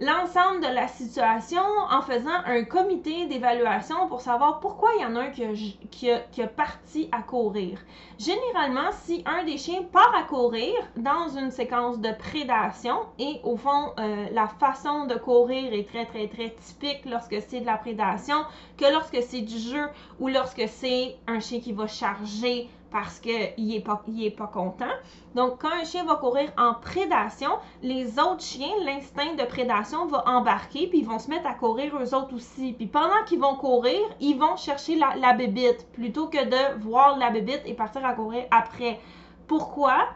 l'ensemble 0.00 0.60
de 0.60 0.72
la 0.72 0.86
situation 0.86 1.62
en 1.90 2.02
faisant 2.02 2.42
un 2.46 2.64
comité 2.64 3.26
d'évaluation 3.26 4.06
pour 4.08 4.20
savoir 4.20 4.60
pourquoi 4.60 4.90
il 4.96 5.02
y 5.02 5.04
en 5.04 5.16
a 5.16 5.22
un 5.22 5.30
qui 5.30 6.10
a, 6.10 6.46
parti 6.46 7.08
à 7.12 7.22
courir. 7.22 7.78
Généralement, 8.18 8.90
si 8.92 9.24
un 9.26 9.44
des 9.44 9.58
chiens 9.58 9.82
part 9.92 10.14
à 10.16 10.22
courir 10.22 10.74
dans 10.96 11.28
une 11.28 11.50
séquence 11.50 11.98
de 11.98 12.10
prédation, 12.12 13.06
et 13.18 13.40
au 13.42 13.56
fond, 13.56 13.92
euh, 13.98 14.26
la 14.32 14.46
façon 14.46 15.06
de 15.06 15.14
courir 15.14 15.72
est 15.72 15.88
très, 15.88 16.06
très, 16.06 16.28
très 16.28 16.50
typique 16.50 17.04
lorsque 17.04 17.36
c'est 17.48 17.60
de 17.60 17.66
la 17.66 17.76
prédation, 17.76 18.44
que 18.76 18.90
lorsque 18.92 19.22
c'est 19.22 19.42
du 19.42 19.58
jeu 19.58 19.88
ou 20.20 20.28
lorsque 20.28 20.68
c'est 20.68 21.16
un 21.26 21.40
chien 21.40 21.60
qui 21.60 21.72
va 21.72 21.86
charger 21.86 22.68
parce 22.90 23.18
qu'il 23.18 23.54
n'est 23.58 23.80
pas, 23.80 24.02
est 24.18 24.30
pas 24.30 24.46
content. 24.46 24.86
Donc, 25.34 25.60
quand 25.60 25.70
un 25.70 25.84
chien 25.84 26.04
va 26.04 26.16
courir 26.16 26.50
en 26.56 26.74
prédation, 26.74 27.50
les 27.82 28.18
autres 28.18 28.42
chiens, 28.42 28.72
l'instinct 28.84 29.34
de 29.34 29.44
prédation 29.44 30.06
va 30.06 30.24
embarquer, 30.26 30.86
puis 30.86 31.00
ils 31.00 31.06
vont 31.06 31.18
se 31.18 31.28
mettre 31.28 31.46
à 31.46 31.54
courir 31.54 31.96
eux 32.00 32.14
autres 32.14 32.34
aussi. 32.34 32.72
Puis 32.72 32.86
pendant 32.86 33.24
qu'ils 33.26 33.40
vont 33.40 33.56
courir, 33.56 34.00
ils 34.20 34.38
vont 34.38 34.56
chercher 34.56 34.96
la, 34.96 35.14
la 35.16 35.34
bébite 35.34 35.86
plutôt 35.92 36.28
que 36.28 36.44
de 36.44 36.80
voir 36.80 37.18
la 37.18 37.30
bébite 37.30 37.62
et 37.66 37.74
partir 37.74 38.04
à 38.04 38.14
courir 38.14 38.44
après. 38.50 38.98
Pourquoi? 39.46 40.08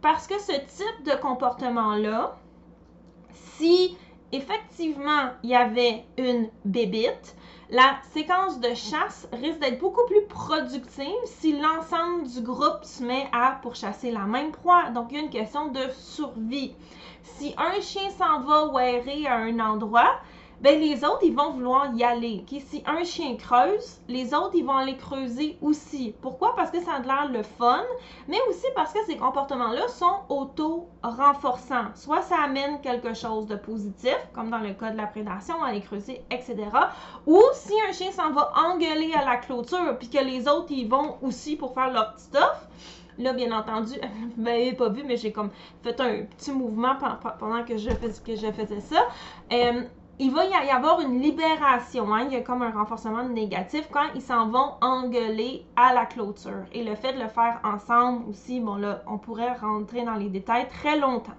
Parce 0.00 0.26
que 0.26 0.38
ce 0.38 0.52
type 0.52 1.04
de 1.04 1.20
comportement-là, 1.20 2.36
si 3.32 3.96
effectivement 4.32 5.30
il 5.42 5.50
y 5.50 5.54
avait 5.54 6.04
une 6.16 6.48
bébite, 6.64 7.36
la 7.70 7.98
séquence 8.12 8.58
de 8.58 8.74
chasse 8.74 9.28
risque 9.32 9.60
d'être 9.60 9.78
beaucoup 9.78 10.04
plus 10.06 10.22
productive 10.26 11.06
si 11.24 11.56
l'ensemble 11.56 12.26
du 12.28 12.40
groupe 12.40 12.82
se 12.82 13.04
met 13.04 13.28
à 13.32 13.58
pourchasser 13.62 14.10
la 14.10 14.26
même 14.26 14.50
proie. 14.50 14.90
Donc, 14.90 15.08
il 15.10 15.18
y 15.18 15.20
a 15.20 15.22
une 15.22 15.30
question 15.30 15.68
de 15.68 15.80
survie. 15.92 16.74
Si 17.22 17.54
un 17.56 17.80
chien 17.80 18.10
s'en 18.10 18.40
va 18.40 18.84
errer 18.84 19.26
à 19.26 19.36
un 19.36 19.60
endroit, 19.60 20.20
ben 20.60 20.78
les 20.78 21.04
autres, 21.04 21.22
ils 21.22 21.34
vont 21.34 21.52
vouloir 21.52 21.94
y 21.94 22.04
aller. 22.04 22.44
Si 22.46 22.82
un 22.86 23.02
chien 23.02 23.36
creuse, 23.36 23.98
les 24.08 24.34
autres, 24.34 24.54
ils 24.54 24.64
vont 24.64 24.76
aller 24.76 24.96
creuser 24.96 25.56
aussi. 25.62 26.14
Pourquoi? 26.20 26.54
Parce 26.54 26.70
que 26.70 26.80
ça 26.80 26.92
a 26.92 27.00
l'air 27.00 27.30
le 27.32 27.42
fun, 27.42 27.82
mais 28.28 28.36
aussi 28.48 28.66
parce 28.74 28.92
que 28.92 29.02
ces 29.06 29.16
comportements-là 29.16 29.88
sont 29.88 30.18
auto-renforçants. 30.28 31.86
Soit 31.94 32.20
ça 32.22 32.36
amène 32.44 32.80
quelque 32.82 33.14
chose 33.14 33.46
de 33.46 33.56
positif, 33.56 34.16
comme 34.34 34.50
dans 34.50 34.58
le 34.58 34.74
cas 34.74 34.90
de 34.90 34.98
la 34.98 35.06
prédation, 35.06 35.62
aller 35.62 35.80
creuser, 35.80 36.22
etc. 36.30 36.56
Ou 37.26 37.40
si 37.54 37.72
un 37.88 37.92
chien 37.92 38.12
s'en 38.12 38.30
va 38.32 38.52
engueuler 38.54 39.14
à 39.14 39.24
la 39.24 39.38
clôture, 39.38 39.96
puis 39.98 40.10
que 40.10 40.22
les 40.22 40.46
autres, 40.46 40.72
ils 40.72 40.88
vont 40.88 41.16
aussi 41.22 41.56
pour 41.56 41.72
faire 41.72 41.90
leur 41.90 42.14
petit 42.14 42.24
stuff, 42.24 42.68
Là, 43.18 43.34
bien 43.34 43.52
entendu, 43.52 43.94
vous 44.36 44.42
m'avez 44.42 44.72
pas 44.72 44.88
vu, 44.88 45.02
mais 45.04 45.16
j'ai 45.16 45.30
comme 45.30 45.50
fait 45.82 46.00
un 46.00 46.22
petit 46.24 46.52
mouvement 46.52 46.94
pendant 47.38 47.64
que 47.64 47.76
je, 47.76 47.90
faisais 47.90 48.80
ça. 48.80 49.02
Euh, 49.52 49.82
il 50.22 50.30
va 50.32 50.44
y 50.44 50.52
avoir 50.52 51.00
une 51.00 51.18
libération, 51.18 52.12
hein? 52.12 52.26
il 52.26 52.34
y 52.34 52.36
a 52.36 52.42
comme 52.42 52.60
un 52.60 52.70
renforcement 52.70 53.24
négatif 53.24 53.88
quand 53.90 54.04
ils 54.14 54.20
s'en 54.20 54.48
vont 54.48 54.74
engueuler 54.82 55.64
à 55.76 55.94
la 55.94 56.04
clôture. 56.04 56.66
Et 56.72 56.84
le 56.84 56.94
fait 56.94 57.14
de 57.14 57.20
le 57.20 57.28
faire 57.28 57.58
ensemble 57.64 58.28
aussi, 58.28 58.60
bon 58.60 58.74
là, 58.76 59.02
on 59.06 59.16
pourrait 59.16 59.54
rentrer 59.54 60.04
dans 60.04 60.16
les 60.16 60.28
détails 60.28 60.68
très 60.68 60.98
longtemps. 60.98 61.32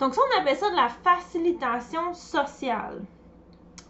Donc 0.00 0.14
ça, 0.14 0.22
on 0.28 0.40
appelle 0.40 0.56
ça 0.56 0.68
de 0.70 0.74
la 0.74 0.88
facilitation 0.88 2.14
sociale. 2.14 3.04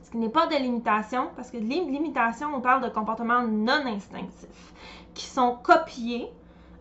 Ce 0.02 0.10
qui 0.10 0.18
n'est 0.18 0.28
pas 0.28 0.46
de 0.46 0.56
l'imitation, 0.56 1.30
parce 1.34 1.50
que 1.50 1.56
de 1.56 1.64
l'imitation, 1.64 2.48
on 2.54 2.60
parle 2.60 2.84
de 2.84 2.90
comportements 2.90 3.42
non 3.42 3.86
instinctifs, 3.86 4.74
qui 5.14 5.24
sont 5.24 5.56
copiés 5.62 6.30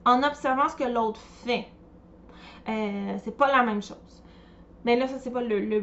en 0.05 0.23
observant 0.23 0.67
ce 0.67 0.75
que 0.75 0.83
l'autre 0.83 1.21
fait. 1.45 1.69
Euh, 2.67 3.15
c'est 3.23 3.37
pas 3.37 3.47
la 3.47 3.63
même 3.63 3.81
chose. 3.81 4.24
Mais 4.85 4.95
là, 4.95 5.07
ça, 5.07 5.17
c'est 5.17 5.31
pas 5.31 5.41
le, 5.41 5.79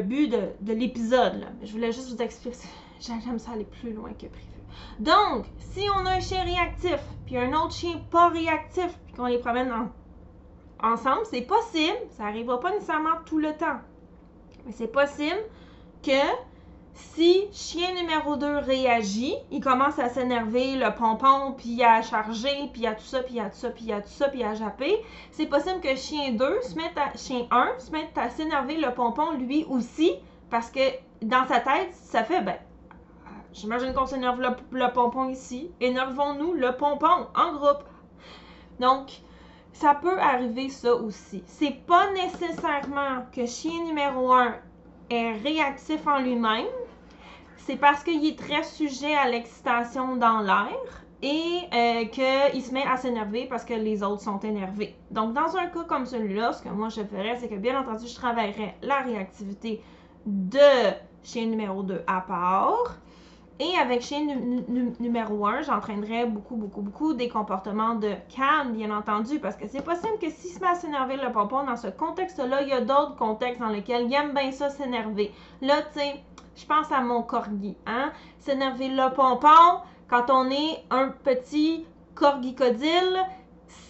but 0.00 0.28
de, 0.28 0.72
l'épisode. 0.72 1.46
Je 1.62 1.70
voulais 1.72 1.92
juste 1.92 2.08
vous 2.08 2.22
expliquer. 2.22 2.56
J'aime 3.00 3.38
ça 3.38 3.52
aller 3.52 3.66
plus 3.66 3.92
loin 3.92 4.10
que 4.10 4.26
prévu. 4.26 4.46
Donc, 4.98 5.44
si 5.58 5.82
on 5.94 6.06
a 6.06 6.14
un 6.14 6.20
chien 6.20 6.42
réactif, 6.42 6.98
puis 7.26 7.36
un 7.36 7.52
autre 7.52 7.74
chien 7.74 8.00
pas 8.10 8.28
réactif, 8.28 8.98
puis 9.06 9.14
qu'on 9.14 9.26
les 9.26 9.38
promène 9.38 9.70
ensemble, 10.82 11.22
c'est 11.30 11.42
possible. 11.42 11.98
Ça 12.10 12.24
n'arrivera 12.24 12.58
pas 12.58 12.70
nécessairement 12.70 13.18
tout 13.26 13.38
le 13.38 13.52
temps. 13.52 13.80
Mais 14.64 14.72
c'est 14.72 14.88
possible 14.90 15.38
que 16.02 16.45
si 16.96 17.46
chien 17.52 17.92
numéro 17.94 18.36
2 18.36 18.58
réagit, 18.58 19.34
il 19.50 19.60
commence 19.60 19.98
à 19.98 20.08
s'énerver, 20.08 20.76
le 20.76 20.94
pompon, 20.94 21.52
puis 21.56 21.84
à 21.84 22.00
charger, 22.00 22.70
puis 22.72 22.86
à 22.86 22.94
tout 22.94 23.04
ça, 23.04 23.22
puis 23.22 23.38
à 23.38 23.50
tout 23.50 23.58
ça, 23.58 23.68
puis 23.68 23.92
à 23.92 24.00
tout 24.00 24.08
ça, 24.08 24.28
puis 24.28 24.42
à 24.42 24.54
japper, 24.54 24.96
c'est 25.30 25.46
possible 25.46 25.80
que 25.80 25.94
chien 25.94 26.32
2 26.32 26.62
se 26.62 26.74
mette 26.74 26.96
à 26.96 27.16
chien 27.16 27.46
1 27.50 27.78
se 27.78 27.90
mette 27.90 28.16
à 28.16 28.30
s'énerver 28.30 28.78
le 28.78 28.92
pompon 28.94 29.32
lui 29.32 29.64
aussi 29.68 30.12
parce 30.50 30.70
que 30.70 30.80
dans 31.22 31.46
sa 31.46 31.60
tête, 31.60 31.92
ça 31.92 32.24
fait 32.24 32.40
ben 32.40 32.56
j'imagine 33.52 33.92
qu'on 33.92 34.06
s'énerve 34.06 34.40
le, 34.40 34.50
le 34.72 34.92
pompon 34.92 35.28
ici, 35.28 35.70
énervons-nous 35.80 36.54
le 36.54 36.76
pompon 36.76 37.26
en 37.34 37.52
groupe. 37.54 37.84
Donc 38.80 39.10
ça 39.72 39.94
peut 39.94 40.18
arriver 40.18 40.70
ça 40.70 40.94
aussi. 40.94 41.42
C'est 41.46 41.84
pas 41.86 42.10
nécessairement 42.12 43.26
que 43.32 43.44
chien 43.44 43.84
numéro 43.84 44.32
1 44.32 44.54
est 45.10 45.32
réactif 45.32 46.06
en 46.06 46.18
lui-même, 46.18 46.66
c'est 47.66 47.76
parce 47.76 48.04
qu'il 48.04 48.24
est 48.24 48.38
très 48.38 48.62
sujet 48.62 49.14
à 49.16 49.28
l'excitation 49.28 50.14
dans 50.14 50.38
l'air 50.38 50.68
et 51.20 51.62
euh, 51.74 52.04
qu'il 52.04 52.62
se 52.62 52.72
met 52.72 52.84
à 52.86 52.96
s'énerver 52.96 53.46
parce 53.50 53.64
que 53.64 53.74
les 53.74 54.04
autres 54.04 54.22
sont 54.22 54.38
énervés. 54.38 54.94
Donc, 55.10 55.34
dans 55.34 55.56
un 55.56 55.66
cas 55.66 55.82
comme 55.82 56.06
celui-là, 56.06 56.52
ce 56.52 56.62
que 56.62 56.68
moi 56.68 56.90
je 56.90 57.02
ferais, 57.02 57.36
c'est 57.40 57.48
que 57.48 57.56
bien 57.56 57.80
entendu, 57.80 58.06
je 58.06 58.14
travaillerais 58.14 58.76
la 58.82 59.00
réactivité 59.00 59.82
de 60.26 60.92
chien 61.24 61.46
numéro 61.46 61.82
2 61.82 62.02
à 62.06 62.20
part. 62.20 62.98
Et 63.58 63.72
avec 63.82 64.02
chien 64.02 64.20
numéro 65.00 65.46
1, 65.46 65.62
j'entraînerais 65.62 66.26
beaucoup, 66.26 66.56
beaucoup, 66.56 66.82
beaucoup 66.82 67.14
des 67.14 67.28
comportements 67.28 67.94
de 67.94 68.12
calme, 68.28 68.74
bien 68.74 68.96
entendu, 68.96 69.40
parce 69.40 69.56
que 69.56 69.66
c'est 69.66 69.82
possible 69.82 70.18
que 70.20 70.30
s'il 70.30 70.50
se 70.50 70.60
met 70.60 70.68
à 70.68 70.74
s'énerver 70.74 71.16
le 71.16 71.32
pompon 71.32 71.64
dans 71.64 71.76
ce 71.76 71.88
contexte-là, 71.88 72.62
il 72.62 72.68
y 72.68 72.72
a 72.72 72.82
d'autres 72.82 73.16
contextes 73.16 73.60
dans 73.60 73.70
lesquels 73.70 74.06
il 74.06 74.14
aime 74.14 74.34
bien 74.34 74.52
ça 74.52 74.68
s'énerver. 74.68 75.32
Là, 75.62 75.76
tu 75.94 75.98
sais, 75.98 76.22
je 76.56 76.66
pense 76.66 76.90
à 76.90 77.00
mon 77.00 77.22
corgi, 77.22 77.76
hein? 77.86 78.10
S'énerver 78.38 78.88
le 78.88 79.14
pompon 79.14 79.82
quand 80.08 80.30
on 80.30 80.50
est 80.50 80.84
un 80.90 81.08
petit 81.08 81.84
corgicodile, 82.14 83.20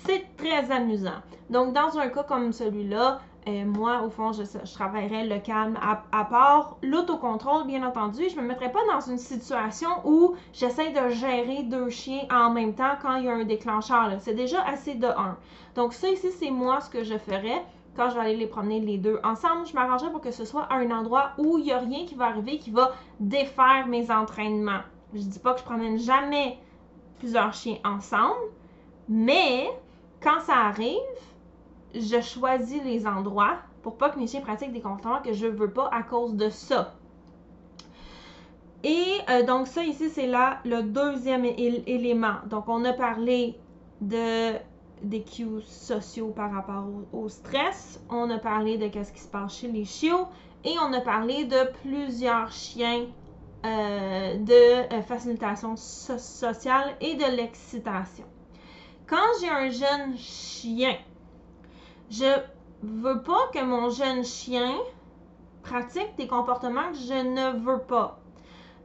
c'est 0.04 0.24
très 0.36 0.70
amusant. 0.70 1.22
Donc, 1.50 1.72
dans 1.72 1.98
un 1.98 2.08
cas 2.08 2.24
comme 2.24 2.52
celui-là, 2.52 3.20
euh, 3.48 3.64
moi, 3.64 4.02
au 4.02 4.10
fond, 4.10 4.32
je, 4.32 4.42
je 4.42 4.74
travaillerais 4.74 5.24
le 5.24 5.38
calme 5.38 5.78
à, 5.80 6.24
part. 6.24 6.76
L'autocontrôle, 6.82 7.66
bien 7.66 7.86
entendu, 7.86 8.22
je 8.28 8.36
ne 8.36 8.42
me 8.42 8.48
mettrais 8.48 8.72
pas 8.72 8.80
dans 8.92 9.00
une 9.00 9.18
situation 9.18 9.88
où 10.04 10.34
j'essaie 10.52 10.90
de 10.90 11.10
gérer 11.10 11.62
deux 11.62 11.88
chiens 11.88 12.26
en 12.30 12.50
même 12.50 12.74
temps 12.74 12.96
quand 13.00 13.16
il 13.16 13.26
y 13.26 13.28
a 13.28 13.34
un 13.34 13.44
déclencheur. 13.44 14.10
C'est 14.18 14.34
déjà 14.34 14.62
assez 14.64 14.94
de 14.94 15.06
un. 15.06 15.36
Donc, 15.76 15.92
ça 15.92 16.08
ici, 16.08 16.32
c'est 16.32 16.50
moi 16.50 16.80
ce 16.80 16.90
que 16.90 17.04
je 17.04 17.18
ferais 17.18 17.62
quand 17.96 18.10
je 18.10 18.14
vais 18.14 18.20
aller 18.20 18.36
les 18.36 18.46
promener 18.46 18.80
les 18.80 18.98
deux 18.98 19.18
ensemble, 19.24 19.66
je 19.66 19.74
m'arrangerai 19.74 20.10
pour 20.10 20.20
que 20.20 20.30
ce 20.30 20.44
soit 20.44 20.62
à 20.64 20.76
un 20.76 20.90
endroit 20.90 21.32
où 21.38 21.58
il 21.58 21.64
n'y 21.64 21.72
a 21.72 21.78
rien 21.78 22.04
qui 22.06 22.14
va 22.14 22.26
arriver 22.26 22.58
qui 22.58 22.70
va 22.70 22.92
défaire 23.20 23.86
mes 23.88 24.10
entraînements. 24.10 24.80
Je 25.14 25.22
dis 25.22 25.38
pas 25.38 25.54
que 25.54 25.60
je 25.60 25.64
promène 25.64 25.98
jamais 25.98 26.58
plusieurs 27.18 27.52
chiens 27.54 27.78
ensemble, 27.84 28.34
mais 29.08 29.68
quand 30.20 30.40
ça 30.40 30.54
arrive, 30.54 30.98
je 31.94 32.20
choisis 32.20 32.82
les 32.84 33.06
endroits 33.06 33.56
pour 33.82 33.96
pas 33.96 34.10
que 34.10 34.18
mes 34.18 34.26
chiens 34.26 34.40
pratiquent 34.40 34.72
des 34.72 34.80
comportements 34.80 35.22
que 35.22 35.32
je 35.32 35.46
veux 35.46 35.70
pas 35.70 35.88
à 35.92 36.02
cause 36.02 36.34
de 36.34 36.50
ça. 36.50 36.94
Et 38.82 39.18
euh, 39.30 39.42
donc 39.44 39.66
ça 39.66 39.82
ici, 39.82 40.10
c'est 40.10 40.26
là 40.26 40.58
le 40.64 40.82
deuxième 40.82 41.44
élément. 41.44 42.36
Donc 42.46 42.68
on 42.68 42.84
a 42.84 42.92
parlé 42.92 43.56
de 44.00 44.52
des 45.02 45.22
cues 45.22 45.62
sociaux 45.66 46.28
par 46.28 46.52
rapport 46.52 46.86
au, 47.12 47.28
stress. 47.28 48.00
On 48.10 48.30
a 48.30 48.38
parlé 48.38 48.78
de 48.78 48.88
qu'est-ce 48.88 49.12
qui 49.12 49.20
se 49.20 49.28
passe 49.28 49.58
chez 49.58 49.68
les 49.68 49.84
chiots 49.84 50.26
et 50.64 50.74
on 50.80 50.92
a 50.92 51.00
parlé 51.00 51.44
de 51.44 51.70
plusieurs 51.82 52.50
chiens 52.50 53.06
euh, 53.64 54.36
de 54.38 54.94
euh, 54.94 55.02
facilitation 55.02 55.76
sociale 55.76 56.96
et 57.00 57.14
de 57.14 57.36
l'excitation. 57.36 58.24
Quand 59.06 59.16
j'ai 59.40 59.48
un 59.48 59.70
jeune 59.70 60.16
chien, 60.16 60.96
je 62.10 62.40
veux 62.82 63.22
pas 63.22 63.48
que 63.52 63.64
mon 63.64 63.90
jeune 63.90 64.24
chien 64.24 64.74
pratique 65.62 66.16
des 66.16 66.26
comportements 66.26 66.90
que 66.92 66.98
je 66.98 67.22
ne 67.24 67.58
veux 67.58 67.80
pas. 67.80 68.20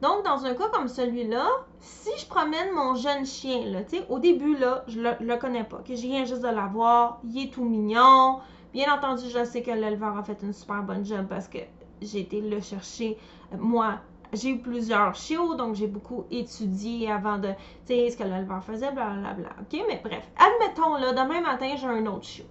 Donc, 0.02 0.24
dans 0.24 0.44
un 0.44 0.54
cas 0.54 0.68
comme 0.72 0.88
celui-là, 0.88 1.46
si 1.78 2.10
je 2.18 2.26
promène 2.26 2.72
mon 2.74 2.96
jeune 2.96 3.24
chien, 3.24 3.62
au 4.08 4.18
début, 4.18 4.56
là, 4.56 4.82
je 4.88 5.00
le, 5.00 5.12
le 5.20 5.36
connais 5.36 5.62
pas, 5.62 5.78
que 5.78 5.94
j'ai 5.94 6.08
rien 6.08 6.24
juste 6.24 6.42
de 6.42 6.48
l'avoir, 6.48 7.20
il 7.22 7.44
est 7.44 7.52
tout 7.52 7.64
mignon. 7.64 8.40
Bien 8.72 8.92
entendu, 8.92 9.26
je 9.32 9.44
sais 9.44 9.62
que 9.62 9.70
l'éleveur 9.70 10.18
a 10.18 10.24
fait 10.24 10.42
une 10.42 10.52
super 10.52 10.82
bonne 10.82 11.04
job 11.04 11.26
parce 11.28 11.46
que 11.46 11.58
j'ai 12.00 12.18
été 12.18 12.40
le 12.40 12.60
chercher. 12.60 13.16
Moi, 13.56 13.92
j'ai 14.32 14.48
eu 14.48 14.58
plusieurs 14.58 15.14
chiots, 15.14 15.54
donc 15.54 15.76
j'ai 15.76 15.86
beaucoup 15.86 16.24
étudié 16.32 17.08
avant 17.08 17.38
de, 17.38 17.50
tu 17.86 17.94
sais, 17.94 18.10
ce 18.10 18.16
que 18.16 18.24
l'éleveur 18.24 18.64
faisait, 18.64 18.90
blablabla. 18.90 19.50
OK? 19.60 19.84
Mais 19.86 20.00
bref, 20.02 20.28
admettons, 20.36 20.96
là, 20.96 21.12
demain 21.12 21.42
matin, 21.42 21.74
j'ai 21.76 21.86
un 21.86 22.06
autre 22.06 22.24
chiot. 22.24 22.46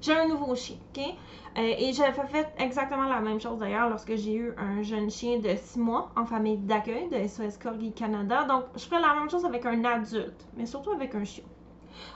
J'ai 0.00 0.12
un 0.12 0.28
nouveau 0.28 0.54
chien. 0.54 0.76
OK? 0.94 1.02
Euh, 1.02 1.74
et 1.78 1.92
j'avais 1.92 2.12
fait 2.26 2.52
exactement 2.58 3.04
la 3.04 3.20
même 3.20 3.40
chose 3.40 3.58
d'ailleurs 3.58 3.88
lorsque 3.88 4.14
j'ai 4.14 4.34
eu 4.34 4.54
un 4.58 4.82
jeune 4.82 5.10
chien 5.10 5.38
de 5.38 5.54
6 5.56 5.78
mois 5.78 6.10
en 6.14 6.26
famille 6.26 6.58
d'accueil 6.58 7.08
de 7.08 7.26
SOS 7.26 7.56
Corgi 7.56 7.92
Canada. 7.92 8.44
Donc, 8.44 8.64
je 8.76 8.84
ferais 8.84 9.00
la 9.00 9.14
même 9.14 9.30
chose 9.30 9.44
avec 9.44 9.64
un 9.64 9.82
adulte, 9.84 10.46
mais 10.56 10.66
surtout 10.66 10.90
avec 10.90 11.14
un 11.14 11.24
chien. 11.24 11.44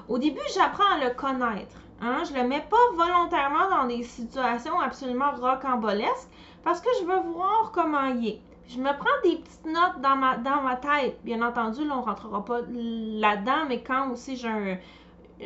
Au 0.08 0.18
début, 0.18 0.40
j'apprends 0.54 0.92
à 0.92 1.04
le 1.04 1.14
connaître. 1.14 1.76
Hein? 2.02 2.22
Je 2.28 2.34
le 2.34 2.46
mets 2.46 2.66
pas 2.68 2.76
volontairement 2.94 3.70
dans 3.70 3.86
des 3.86 4.02
situations 4.02 4.78
absolument 4.78 5.30
rocambolesques 5.40 6.28
parce 6.62 6.80
que 6.82 6.88
je 7.00 7.06
veux 7.06 7.20
voir 7.32 7.70
comment 7.72 8.04
il 8.04 8.28
est. 8.28 8.40
Je 8.68 8.78
me 8.78 8.96
prends 8.96 9.08
des 9.24 9.36
petites 9.38 9.66
notes 9.66 10.00
dans 10.00 10.16
ma, 10.16 10.36
dans 10.36 10.62
ma 10.62 10.76
tête. 10.76 11.18
Bien 11.24 11.42
entendu, 11.42 11.84
là, 11.84 11.96
on 11.98 12.02
rentrera 12.02 12.44
pas 12.44 12.60
là-dedans, 12.68 13.64
mais 13.68 13.82
quand 13.82 14.10
aussi 14.10 14.36
j'ai 14.36 14.48
un, 14.48 14.76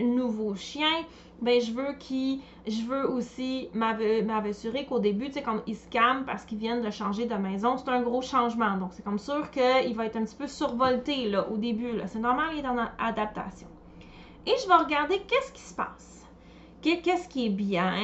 nouveau 0.03 0.55
chien, 0.55 1.05
ben 1.41 1.61
je 1.61 1.73
veux 1.73 1.93
qu'il 1.99 2.41
je 2.67 2.83
veux 2.83 3.09
aussi 3.09 3.69
m'assurer 3.75 4.87
qu'au 4.87 4.99
début, 4.99 5.27
tu 5.27 5.35
sais, 5.35 5.43
quand 5.43 5.61
il 5.67 5.77
se 5.77 5.87
parce 6.25 6.45
qu'ils 6.45 6.59
viennent 6.59 6.83
de 6.83 6.91
changer 6.91 7.27
de 7.27 7.35
maison, 7.35 7.77
c'est 7.77 7.91
un 7.91 8.01
gros 8.01 8.23
changement. 8.23 8.77
Donc, 8.79 8.91
c'est 8.93 9.05
comme 9.05 9.19
sûr 9.19 9.51
qu'il 9.51 9.95
va 9.95 10.07
être 10.07 10.17
un 10.17 10.25
petit 10.25 10.37
peu 10.37 10.47
survolté 10.47 11.29
là, 11.29 11.49
au 11.51 11.57
début. 11.57 12.01
C'est 12.07 12.19
normal, 12.19 12.55
il 12.57 12.65
est 12.65 12.69
en 12.69 12.79
adaptation. 12.99 13.67
Et 14.47 14.55
je 14.63 14.69
vais 14.69 14.75
regarder 14.75 15.19
qu'est-ce 15.21 15.53
qui 15.53 15.63
se 15.63 15.75
passe. 15.75 16.14
Qu'est-ce 16.85 17.29
qui 17.31 17.47
est 17.47 17.51
bien? 17.51 17.95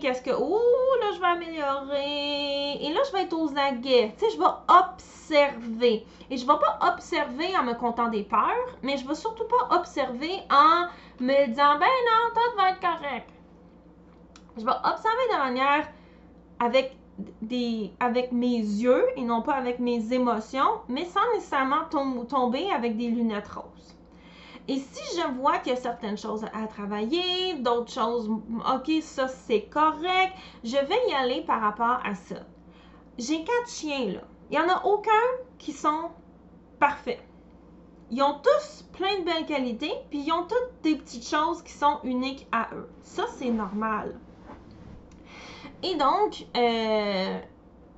Qu'est-ce 0.00 0.22
que. 0.22 0.30
Oh, 0.30 0.60
là, 1.00 1.06
je 1.12 1.20
vais 1.20 1.26
améliorer. 1.26 2.84
Et 2.84 2.92
là, 2.92 3.00
je 3.04 3.12
vais 3.12 3.22
être 3.24 3.36
aux 3.36 3.50
aguets. 3.56 4.14
Tu 4.16 4.26
sais, 4.26 4.30
je 4.30 4.38
vais 4.38 4.44
observer. 4.68 6.06
Et 6.30 6.36
je 6.36 6.46
ne 6.46 6.52
vais 6.52 6.58
pas 6.60 6.78
observer 6.94 7.56
en 7.56 7.64
me 7.64 7.74
comptant 7.74 8.08
des 8.08 8.22
peurs, 8.22 8.78
mais 8.84 8.96
je 8.96 9.02
ne 9.02 9.08
vais 9.08 9.16
surtout 9.16 9.42
pas 9.44 9.76
observer 9.76 10.38
en 10.52 10.86
me 11.18 11.46
disant, 11.48 11.78
ben 11.80 11.86
non, 11.86 12.32
tout 12.32 12.56
va 12.56 12.70
être 12.70 12.80
correct. 12.80 13.28
Je 14.56 14.64
vais 14.64 14.70
observer 14.70 15.26
de 15.32 15.38
manière 15.38 15.88
avec 16.60 16.96
des, 17.42 17.90
avec 17.98 18.30
mes 18.30 18.58
yeux 18.58 19.04
et 19.16 19.22
non 19.22 19.42
pas 19.42 19.54
avec 19.54 19.80
mes 19.80 20.12
émotions, 20.12 20.80
mais 20.88 21.06
sans 21.06 21.28
nécessairement 21.34 21.86
tomber 22.28 22.70
avec 22.70 22.96
des 22.96 23.08
lunettes 23.08 23.48
roses. 23.48 23.96
Et 24.68 24.78
si 24.78 25.16
je 25.16 25.26
vois 25.38 25.58
qu'il 25.58 25.72
y 25.72 25.76
a 25.76 25.80
certaines 25.80 26.18
choses 26.18 26.44
à 26.54 26.66
travailler, 26.66 27.54
d'autres 27.54 27.92
choses, 27.92 28.28
ok, 28.28 29.02
ça 29.02 29.28
c'est 29.28 29.62
correct, 29.62 30.32
je 30.62 30.76
vais 30.76 31.08
y 31.08 31.14
aller 31.14 31.42
par 31.42 31.60
rapport 31.60 32.00
à 32.04 32.14
ça. 32.14 32.36
J'ai 33.18 33.44
quatre 33.44 33.68
chiens 33.68 34.12
là. 34.12 34.20
Il 34.50 34.58
n'y 34.58 34.64
en 34.64 34.68
a 34.68 34.84
aucun 34.84 35.10
qui 35.58 35.72
sont 35.72 36.10
parfaits. 36.78 37.22
Ils 38.10 38.22
ont 38.22 38.40
tous 38.42 38.84
plein 38.92 39.20
de 39.20 39.24
belles 39.24 39.46
qualités, 39.46 39.92
puis 40.10 40.24
ils 40.26 40.32
ont 40.32 40.42
toutes 40.42 40.82
des 40.82 40.96
petites 40.96 41.28
choses 41.28 41.62
qui 41.62 41.72
sont 41.72 42.00
uniques 42.02 42.48
à 42.50 42.68
eux. 42.74 42.88
Ça, 43.02 43.24
c'est 43.36 43.50
normal. 43.50 44.18
Et 45.82 45.94
donc, 45.94 46.46
euh, 46.56 47.38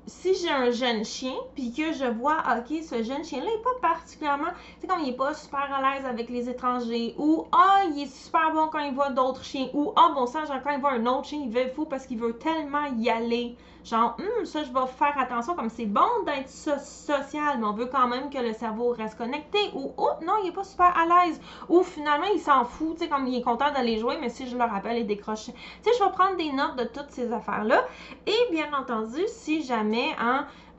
si 0.07 0.35
j'ai 0.35 0.51
un 0.51 0.71
jeune 0.71 1.05
chien, 1.05 1.35
puis 1.55 1.73
que 1.73 1.93
je 1.93 2.05
vois, 2.05 2.39
ok, 2.57 2.83
ce 2.83 3.03
jeune 3.03 3.25
chien-là 3.25 3.47
n'est 3.47 3.63
pas 3.63 3.89
particulièrement, 3.89 4.51
tu 4.81 4.83
sais, 4.83 4.87
comme 4.87 5.01
il 5.01 5.07
n'est 5.07 5.17
pas 5.17 5.35
super 5.35 5.73
à 5.73 5.81
l'aise 5.81 6.05
avec 6.05 6.29
les 6.29 6.49
étrangers, 6.49 7.15
ou 7.19 7.47
ah, 7.53 7.83
il 7.89 8.03
est 8.03 8.07
super 8.07 8.53
bon 8.53 8.69
quand 8.69 8.81
il 8.81 8.95
voit 8.95 9.11
d'autres 9.11 9.45
chiens, 9.45 9.69
ou 9.75 9.93
ah, 9.97 10.13
bon 10.15 10.27
sang, 10.27 10.41
quand 10.63 10.71
il 10.71 10.81
voit 10.81 10.93
un 10.93 11.07
autre 11.07 11.27
chien, 11.27 11.41
il 11.45 11.51
veut 11.51 11.69
fou 11.69 11.85
parce 11.85 12.07
qu'il 12.07 12.19
veut 12.19 12.37
tellement 12.39 12.87
y 12.99 13.11
aller. 13.11 13.57
Genre, 13.85 14.17
hum, 14.21 14.45
ça, 14.45 14.63
je 14.63 14.73
vais 14.73 14.87
faire 14.97 15.19
attention, 15.19 15.57
comme 15.57 15.69
c'est 15.69 15.87
bon 15.87 16.23
d'être 16.25 16.49
social, 16.49 17.59
mais 17.59 17.67
on 17.67 17.73
veut 17.73 17.87
quand 17.87 18.07
même 18.07 18.31
que 18.31 18.39
le 18.39 18.53
cerveau 18.53 18.91
reste 18.91 19.19
connecté, 19.19 19.59
ou 19.75 19.93
oh, 19.97 20.11
non, 20.25 20.35
il 20.41 20.47
n'est 20.47 20.53
pas 20.53 20.63
super 20.63 20.97
à 20.97 21.05
l'aise, 21.05 21.41
ou 21.69 21.83
finalement, 21.83 22.27
il 22.33 22.41
s'en 22.41 22.65
fout, 22.65 22.97
tu 22.97 23.05
sais, 23.05 23.09
comme 23.09 23.27
il 23.27 23.37
est 23.37 23.43
content 23.43 23.73
d'aller 23.73 23.99
jouer, 23.99 24.19
mais 24.21 24.29
si 24.29 24.47
je 24.49 24.57
le 24.57 24.63
rappelle, 24.63 24.99
il 24.99 25.07
décroche. 25.07 25.47
Tu 25.47 25.53
sais, 25.83 25.91
je 25.99 26.05
vais 26.05 26.11
prendre 26.13 26.37
des 26.37 26.53
notes 26.53 26.77
de 26.77 26.85
toutes 26.85 27.11
ces 27.11 27.33
affaires-là, 27.33 27.85
et 28.27 28.53
bien 28.53 28.73
entendu, 28.73 29.23
si 29.27 29.63
jamais 29.63 29.92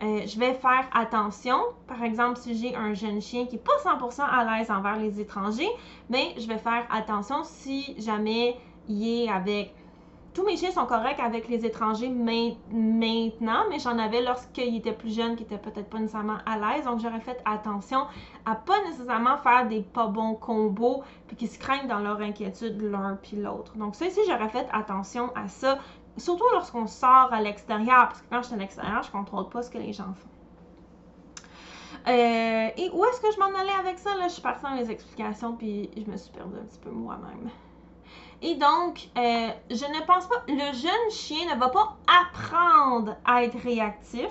Euh, 0.03 0.21
je 0.25 0.39
vais 0.39 0.53
faire 0.53 0.85
attention. 0.93 1.57
Par 1.87 2.03
exemple, 2.03 2.37
si 2.37 2.57
j'ai 2.57 2.75
un 2.75 2.93
jeune 2.93 3.21
chien 3.21 3.45
qui 3.45 3.55
n'est 3.55 3.61
pas 3.61 3.77
100% 3.83 4.21
à 4.21 4.57
l'aise 4.57 4.69
envers 4.69 4.97
les 4.97 5.19
étrangers, 5.19 5.69
mais 6.09 6.33
je 6.37 6.47
vais 6.47 6.57
faire 6.57 6.85
attention 6.91 7.43
si 7.43 7.95
jamais 7.99 8.57
il 8.89 9.25
est 9.25 9.29
avec... 9.29 9.73
Tous 10.33 10.43
mes 10.43 10.57
chiens 10.57 10.71
sont 10.71 10.87
corrects 10.87 11.19
avec 11.19 11.47
les 11.47 11.63
étrangers 11.63 12.09
maintenant, 12.09 13.63
mais 13.69 13.77
j'en 13.77 13.99
avais 13.99 14.21
lorsqu'il 14.21 14.75
était 14.75 14.93
plus 14.93 15.15
jeune 15.15 15.35
qui 15.35 15.43
était 15.43 15.59
peut-être 15.59 15.89
pas 15.89 15.99
nécessairement 15.99 16.37
à 16.47 16.57
l'aise. 16.57 16.85
Donc, 16.85 16.99
j'aurais 16.99 17.19
fait 17.19 17.39
attention 17.45 18.07
à 18.45 18.55
pas 18.55 18.81
nécessairement 18.85 19.37
faire 19.37 19.67
des 19.67 19.81
pas 19.81 20.07
bons 20.07 20.33
combos 20.33 21.03
puis 21.27 21.35
qui 21.35 21.47
se 21.47 21.59
craignent 21.59 21.87
dans 21.87 21.99
leur 21.99 22.19
inquiétude 22.19 22.81
l'un 22.81 23.19
puis 23.21 23.37
l'autre. 23.37 23.77
Donc, 23.77 23.93
ça 23.95 24.07
ici, 24.07 24.21
j'aurais 24.27 24.49
fait 24.49 24.67
attention 24.71 25.31
à 25.35 25.47
ça 25.47 25.77
surtout 26.17 26.45
lorsqu'on 26.51 26.87
sort 26.87 27.29
à 27.31 27.41
l'extérieur, 27.41 28.07
parce 28.07 28.21
que 28.21 28.29
quand 28.29 28.41
je 28.41 28.47
suis 28.47 28.55
à 28.55 28.57
l'extérieur, 28.57 29.03
je 29.03 29.11
contrôle 29.11 29.49
pas 29.49 29.61
ce 29.61 29.69
que 29.69 29.77
les 29.77 29.93
gens 29.93 30.13
font. 30.13 30.29
Euh, 32.07 32.69
et 32.75 32.89
où 32.91 33.05
est-ce 33.05 33.21
que 33.21 33.31
je 33.31 33.39
m'en 33.39 33.57
allais 33.57 33.71
avec 33.79 33.97
ça? 33.97 34.15
Là, 34.15 34.27
je 34.27 34.33
suis 34.33 34.41
partie 34.41 34.63
dans 34.63 34.73
les 34.73 34.91
explications, 34.91 35.55
puis 35.55 35.89
je 35.95 36.09
me 36.09 36.17
suis 36.17 36.31
perdue 36.31 36.57
un 36.57 36.65
petit 36.65 36.79
peu 36.79 36.89
moi-même. 36.89 37.49
Et 38.43 38.55
donc, 38.55 39.09
euh, 39.17 39.49
je 39.69 39.85
ne 39.85 40.05
pense 40.05 40.27
pas, 40.27 40.43
le 40.47 40.73
jeune 40.73 41.11
chien 41.11 41.55
ne 41.55 41.59
va 41.59 41.69
pas 41.69 41.97
apprendre 42.07 43.15
à 43.25 43.43
être 43.43 43.57
réactif. 43.57 44.29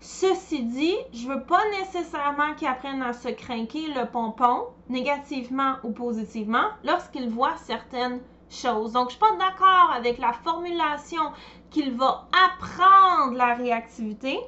Ceci 0.00 0.64
dit, 0.64 0.96
je 1.12 1.28
veux 1.28 1.42
pas 1.42 1.62
nécessairement 1.78 2.54
qu'il 2.54 2.66
apprenne 2.66 3.02
à 3.02 3.12
se 3.12 3.28
craquer 3.28 3.88
le 3.88 4.06
pompon, 4.06 4.68
négativement 4.88 5.74
ou 5.84 5.90
positivement, 5.90 6.64
lorsqu'il 6.82 7.28
voit 7.28 7.56
certaines 7.58 8.20
donc, 8.50 8.90
je 8.90 8.98
ne 8.98 9.08
suis 9.10 9.18
pas 9.18 9.36
d'accord 9.38 9.92
avec 9.94 10.18
la 10.18 10.32
formulation 10.32 11.22
qu'il 11.70 11.92
va 11.92 12.26
apprendre 12.32 13.36
la 13.36 13.54
réactivité, 13.54 14.38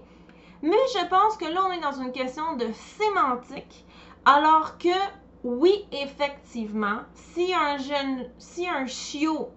mais 0.63 0.79
je 0.95 1.07
pense 1.09 1.37
que 1.37 1.45
là, 1.45 1.61
on 1.69 1.73
est 1.73 1.81
dans 1.81 2.01
une 2.01 2.13
question 2.13 2.57
de 2.57 2.67
sémantique, 2.73 3.85
alors 4.25 4.79
que 4.79 4.89
oui, 5.45 5.87
effectivement, 5.93 7.01
si 7.15 7.53
un 7.55 7.79
jeune, 7.79 8.27
si 8.39 8.69
un 8.69 8.87
chiot 8.87 9.49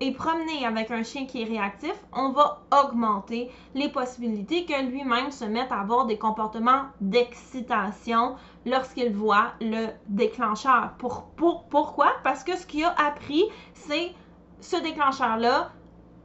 est 0.00 0.12
promené 0.12 0.64
avec 0.64 0.90
un 0.90 1.02
chien 1.02 1.26
qui 1.26 1.42
est 1.42 1.44
réactif, 1.44 1.94
on 2.14 2.30
va 2.30 2.62
augmenter 2.82 3.50
les 3.74 3.90
possibilités 3.90 4.64
que 4.64 4.82
lui-même 4.82 5.30
se 5.30 5.44
mette 5.44 5.70
à 5.70 5.80
avoir 5.80 6.06
des 6.06 6.16
comportements 6.16 6.84
d'excitation 7.02 8.36
lorsqu'il 8.64 9.12
voit 9.12 9.52
le 9.60 9.88
déclencheur. 10.08 10.94
Pour, 10.98 11.26
pourquoi? 11.68 12.12
Parce 12.24 12.42
que 12.42 12.56
ce 12.56 12.66
qu'il 12.66 12.84
a 12.84 12.94
appris, 12.98 13.44
c'est 13.74 14.14
ce 14.60 14.76
déclencheur-là, 14.76 15.70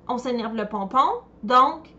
on 0.08 0.18
s'énerve 0.18 0.56
le 0.56 0.70
pompon, 0.70 1.22
donc 1.44 1.95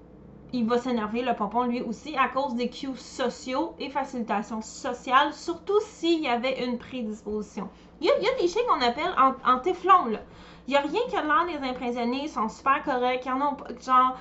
il 0.53 0.67
va 0.67 0.79
s'énerver 0.79 1.23
le 1.23 1.35
pompon 1.35 1.65
lui 1.65 1.83
aussi 1.83 2.17
à 2.17 2.29
cause 2.29 2.55
des 2.55 2.71
cues 2.71 2.97
sociaux 2.97 3.75
et 3.79 3.91
facilitation 3.91 4.63
sociale, 4.63 5.33
surtout 5.33 5.79
s'il 5.81 6.21
y 6.21 6.29
avait 6.29 6.65
une 6.65 6.79
prédisposition. 6.79 7.69
Il 8.01 8.07
y 8.07 8.11
a, 8.11 8.41
des 8.41 8.47
chiens 8.47 8.63
qu'on 8.69 8.83
appelle 8.83 9.15
en, 9.45 9.59
téflon, 9.59 10.07
là. 10.07 10.21
Il 10.69 10.73
n'y 10.73 10.77
a 10.77 10.81
rien 10.81 11.01
qui 11.09 11.17
a 11.17 11.23
l'air 11.23 11.47
des 11.47 11.67
impressionnés, 11.67 12.23
ils 12.25 12.29
sont 12.29 12.49
super 12.49 12.83
corrects, 12.83 13.25
ils 13.25 13.33
en 13.33 13.41
ont, 13.41 13.57
genre, 13.81 14.17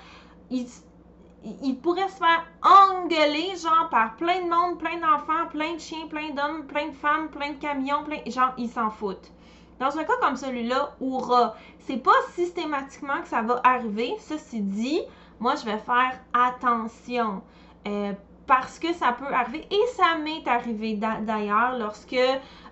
ils, 0.50 1.76
pourraient 1.78 2.08
se 2.08 2.18
faire 2.18 2.46
engueuler, 2.64 3.56
genre, 3.62 3.90
par 3.90 4.16
plein 4.16 4.44
de 4.44 4.50
monde, 4.50 4.80
plein 4.80 4.98
d'enfants, 4.98 5.48
plein 5.52 5.74
de 5.74 5.80
chiens, 5.80 6.08
plein 6.08 6.30
d'hommes, 6.30 6.66
plein 6.68 6.88
de 6.88 6.96
femmes, 6.96 7.30
plein 7.30 7.54
de 7.54 7.58
camions, 7.58 8.04
plein, 8.04 8.20
genre, 8.28 8.54
ils 8.58 8.70
s'en 8.70 8.90
foutent. 8.90 9.32
Dans 9.80 9.98
un 9.98 10.06
cas 10.06 10.14
comme 10.22 10.38
celui-là, 10.38 10.96
Oura, 11.02 11.56
c'est 11.80 11.98
pas 11.98 12.14
systématiquement 12.34 13.22
que 13.22 13.28
ça 13.28 13.42
va 13.42 13.60
arriver. 13.64 14.14
Ceci 14.20 14.62
dit, 14.62 15.02
moi, 15.40 15.56
je 15.56 15.66
vais 15.66 15.78
faire 15.78 16.20
attention. 16.34 17.42
Euh, 17.88 18.14
parce 18.48 18.80
que 18.80 18.94
ça 18.94 19.12
peut 19.12 19.34
arriver, 19.34 19.68
et 19.72 19.88
ça 19.96 20.18
m'est 20.24 20.48
arrivé 20.48 21.00
d'ailleurs 21.22 21.78
lorsque 21.78 22.16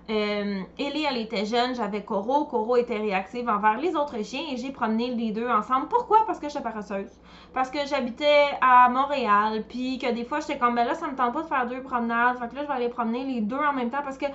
euh, 0.10 0.62
Ellie, 0.78 1.06
elle 1.10 1.17
était 1.17 1.45
jeune, 1.45 1.76
j'avais 1.76 2.04
Coro. 2.04 2.45
Coro 2.45 2.76
était 2.76 2.97
réactive 2.97 3.47
envers 3.47 3.80
les 3.80 3.95
autres 3.95 4.21
chiens 4.23 4.43
et 4.52 4.58
j'ai 4.58 4.71
promené 4.71 5.10
les 5.15 5.32
deux 5.32 5.47
ensemble. 5.47 5.88
Pourquoi? 5.88 6.19
Parce 6.28 6.39
que 6.39 6.49
j'étais 6.49 6.62
paresseuse. 6.62 7.12
Parce 7.54 7.69
que 7.69 7.80
j'habitais 7.86 8.49
à 8.62 8.89
Montréal, 8.89 9.63
puis 9.67 9.99
que 9.99 10.12
des 10.12 10.26
fois, 10.26 10.41
j'étais 10.41 10.58
comme, 10.58 10.76
ben 10.76 10.86
là, 10.86 10.93
ça 10.93 11.08
me 11.08 11.15
tente 11.15 11.34
pas 11.34 11.41
de 11.41 11.47
faire 11.47 11.67
deux 11.67 11.82
promenades. 11.82 12.38
Fait 12.38 12.49
que 12.49 12.56
là, 12.56 12.63
je 12.63 12.67
vais 12.67 12.73
aller 12.73 12.89
promener 12.89 13.23
les 13.23 13.41
deux 13.41 13.58
en 13.58 13.73
même 13.73 13.89
temps 13.89 14.02
parce 14.04 14.17
que 14.17 14.26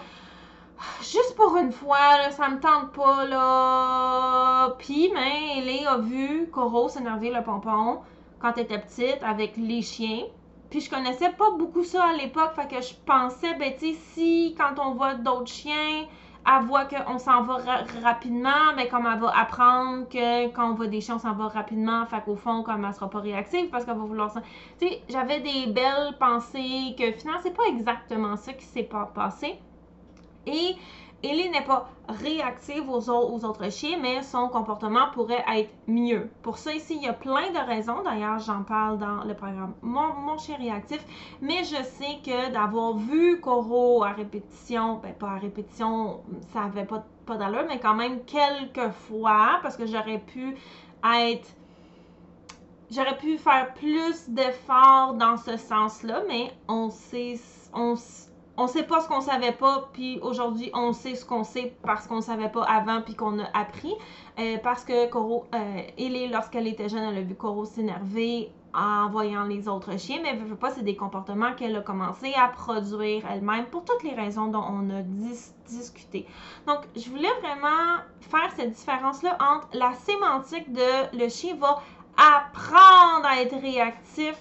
juste 1.02 1.34
pour 1.36 1.56
une 1.56 1.72
fois, 1.72 2.16
là, 2.16 2.30
ça 2.30 2.48
me 2.48 2.60
tente 2.60 2.92
pas, 2.92 3.26
là. 3.26 4.74
Puis, 4.78 5.10
ben, 5.12 5.58
Ellie 5.58 5.86
a 5.86 5.98
vu 5.98 6.48
Coro 6.50 6.88
s'énerver 6.88 7.30
le 7.30 7.42
pompon 7.42 8.00
quand 8.40 8.52
elle 8.56 8.64
était 8.64 8.78
petite 8.78 9.22
avec 9.22 9.56
les 9.56 9.82
chiens. 9.82 10.24
Puis 10.70 10.80
je 10.80 10.90
connaissais 10.90 11.30
pas 11.30 11.50
beaucoup 11.52 11.82
ça 11.82 12.08
à 12.08 12.12
l'époque, 12.12 12.52
fait 12.54 12.68
que 12.68 12.82
je 12.82 12.94
pensais, 13.06 13.54
ben 13.54 13.72
tu 13.72 13.94
sais, 13.94 13.98
si 14.12 14.54
quand 14.58 14.78
on 14.78 14.94
voit 14.94 15.14
d'autres 15.14 15.50
chiens, 15.50 16.06
elle 16.46 16.64
voit 16.64 16.84
qu'on 16.84 17.18
s'en 17.18 17.42
va 17.42 17.58
rapidement, 18.02 18.74
mais 18.76 18.88
comme 18.88 19.06
elle 19.06 19.18
va 19.18 19.36
apprendre 19.38 20.08
que 20.08 20.48
quand 20.48 20.70
on 20.70 20.74
voit 20.74 20.86
des 20.86 21.00
chiens, 21.00 21.16
on 21.16 21.18
s'en 21.18 21.32
va 21.32 21.48
rapidement, 21.48 22.04
fait 22.06 22.22
qu'au 22.22 22.36
fond, 22.36 22.62
comme 22.62 22.84
elle 22.84 22.94
sera 22.94 23.08
pas 23.08 23.20
réactive 23.20 23.68
parce 23.70 23.84
qu'elle 23.84 23.96
va 23.96 24.04
vouloir 24.04 24.30
ça. 24.30 24.42
Tu 24.78 24.88
sais, 24.88 25.02
j'avais 25.08 25.40
des 25.40 25.72
belles 25.72 26.16
pensées 26.18 26.94
que 26.98 27.12
finalement, 27.12 27.40
c'est 27.42 27.56
pas 27.56 27.66
exactement 27.68 28.36
ça 28.36 28.52
qui 28.52 28.64
s'est 28.64 28.88
passé. 29.14 29.58
Et 30.46 30.76
Ellie 31.22 31.50
n'est 31.50 31.64
pas 31.64 31.90
réactive 32.08 32.88
aux, 32.88 33.10
autres 33.10 33.70
chiens, 33.72 33.98
mais 34.00 34.22
son 34.22 34.48
comportement 34.48 35.10
pourrait 35.12 35.44
être 35.52 35.70
mieux. 35.88 36.30
Pour 36.42 36.58
ça, 36.58 36.72
ici, 36.72 36.94
il 36.96 37.02
y 37.02 37.08
a 37.08 37.12
plein 37.12 37.50
de 37.50 37.66
raisons. 37.66 38.02
D'ailleurs, 38.04 38.38
j'en 38.38 38.62
parle 38.62 38.98
dans 38.98 39.24
le 39.24 39.34
programme 39.34 39.74
mon, 39.82 40.38
chien 40.38 40.56
réactif. 40.56 41.04
Mais 41.40 41.64
je 41.64 41.82
sais 41.82 42.20
que 42.24 42.52
d'avoir 42.52 42.96
vu 42.96 43.40
Coro 43.40 44.04
à 44.04 44.10
répétition, 44.10 45.00
ben 45.02 45.12
pas 45.12 45.30
à 45.30 45.38
répétition, 45.38 46.20
ça 46.52 46.60
n'avait 46.60 46.84
pas, 46.84 47.04
pas 47.26 47.36
d'allure, 47.36 47.64
mais 47.68 47.80
quand 47.80 47.94
même 47.94 48.24
quelques 48.24 48.92
fois, 49.08 49.58
parce 49.62 49.76
que 49.76 49.86
j'aurais 49.86 50.20
pu 50.20 50.56
être 51.04 51.48
j'aurais 52.90 53.16
pu 53.18 53.38
faire 53.38 53.74
plus 53.74 54.28
d'efforts 54.28 55.14
dans 55.14 55.36
ce 55.36 55.56
sens-là, 55.56 56.22
mais 56.28 56.52
on 56.68 56.90
sait, 56.90 57.34
on, 57.74 57.96
on 58.58 58.66
sait 58.66 58.82
pas 58.82 59.00
ce 59.00 59.08
qu'on 59.08 59.20
savait 59.20 59.52
pas, 59.52 59.88
puis 59.92 60.18
aujourd'hui, 60.20 60.70
on 60.74 60.92
sait 60.92 61.14
ce 61.14 61.24
qu'on 61.24 61.44
sait 61.44 61.76
parce 61.84 62.08
qu'on 62.08 62.20
savait 62.20 62.48
pas 62.48 62.64
avant, 62.64 63.00
puis 63.02 63.14
qu'on 63.14 63.38
a 63.38 63.46
appris. 63.54 63.94
Euh, 64.38 64.58
parce 64.62 64.84
que 64.84 65.08
Coro, 65.08 65.46
euh, 65.54 66.28
lorsqu'elle 66.30 66.66
était 66.66 66.88
jeune, 66.88 67.04
elle 67.04 67.18
a 67.18 67.20
vu 67.22 67.36
Coro 67.36 67.64
s'énerver 67.64 68.50
en 68.74 69.08
voyant 69.10 69.44
les 69.44 69.68
autres 69.68 69.98
chiens, 69.98 70.18
mais 70.22 70.34
ne 70.34 70.44
veut 70.44 70.56
pas, 70.56 70.70
c'est 70.70 70.82
des 70.82 70.96
comportements 70.96 71.54
qu'elle 71.54 71.76
a 71.76 71.80
commencé 71.80 72.34
à 72.34 72.48
produire 72.48 73.24
elle-même 73.30 73.66
pour 73.66 73.84
toutes 73.84 74.02
les 74.02 74.14
raisons 74.14 74.48
dont 74.48 74.64
on 74.68 74.90
a 74.90 75.02
discuté. 75.68 76.26
Donc, 76.66 76.80
je 76.96 77.08
voulais 77.10 77.32
vraiment 77.40 78.02
faire 78.20 78.50
cette 78.56 78.72
différence-là 78.72 79.38
entre 79.40 79.68
la 79.72 79.94
sémantique 79.94 80.72
de 80.72 81.16
le 81.16 81.28
chien 81.28 81.54
va 81.56 81.80
apprendre 82.16 83.24
à 83.24 83.40
être 83.40 83.56
réactif 83.56 84.36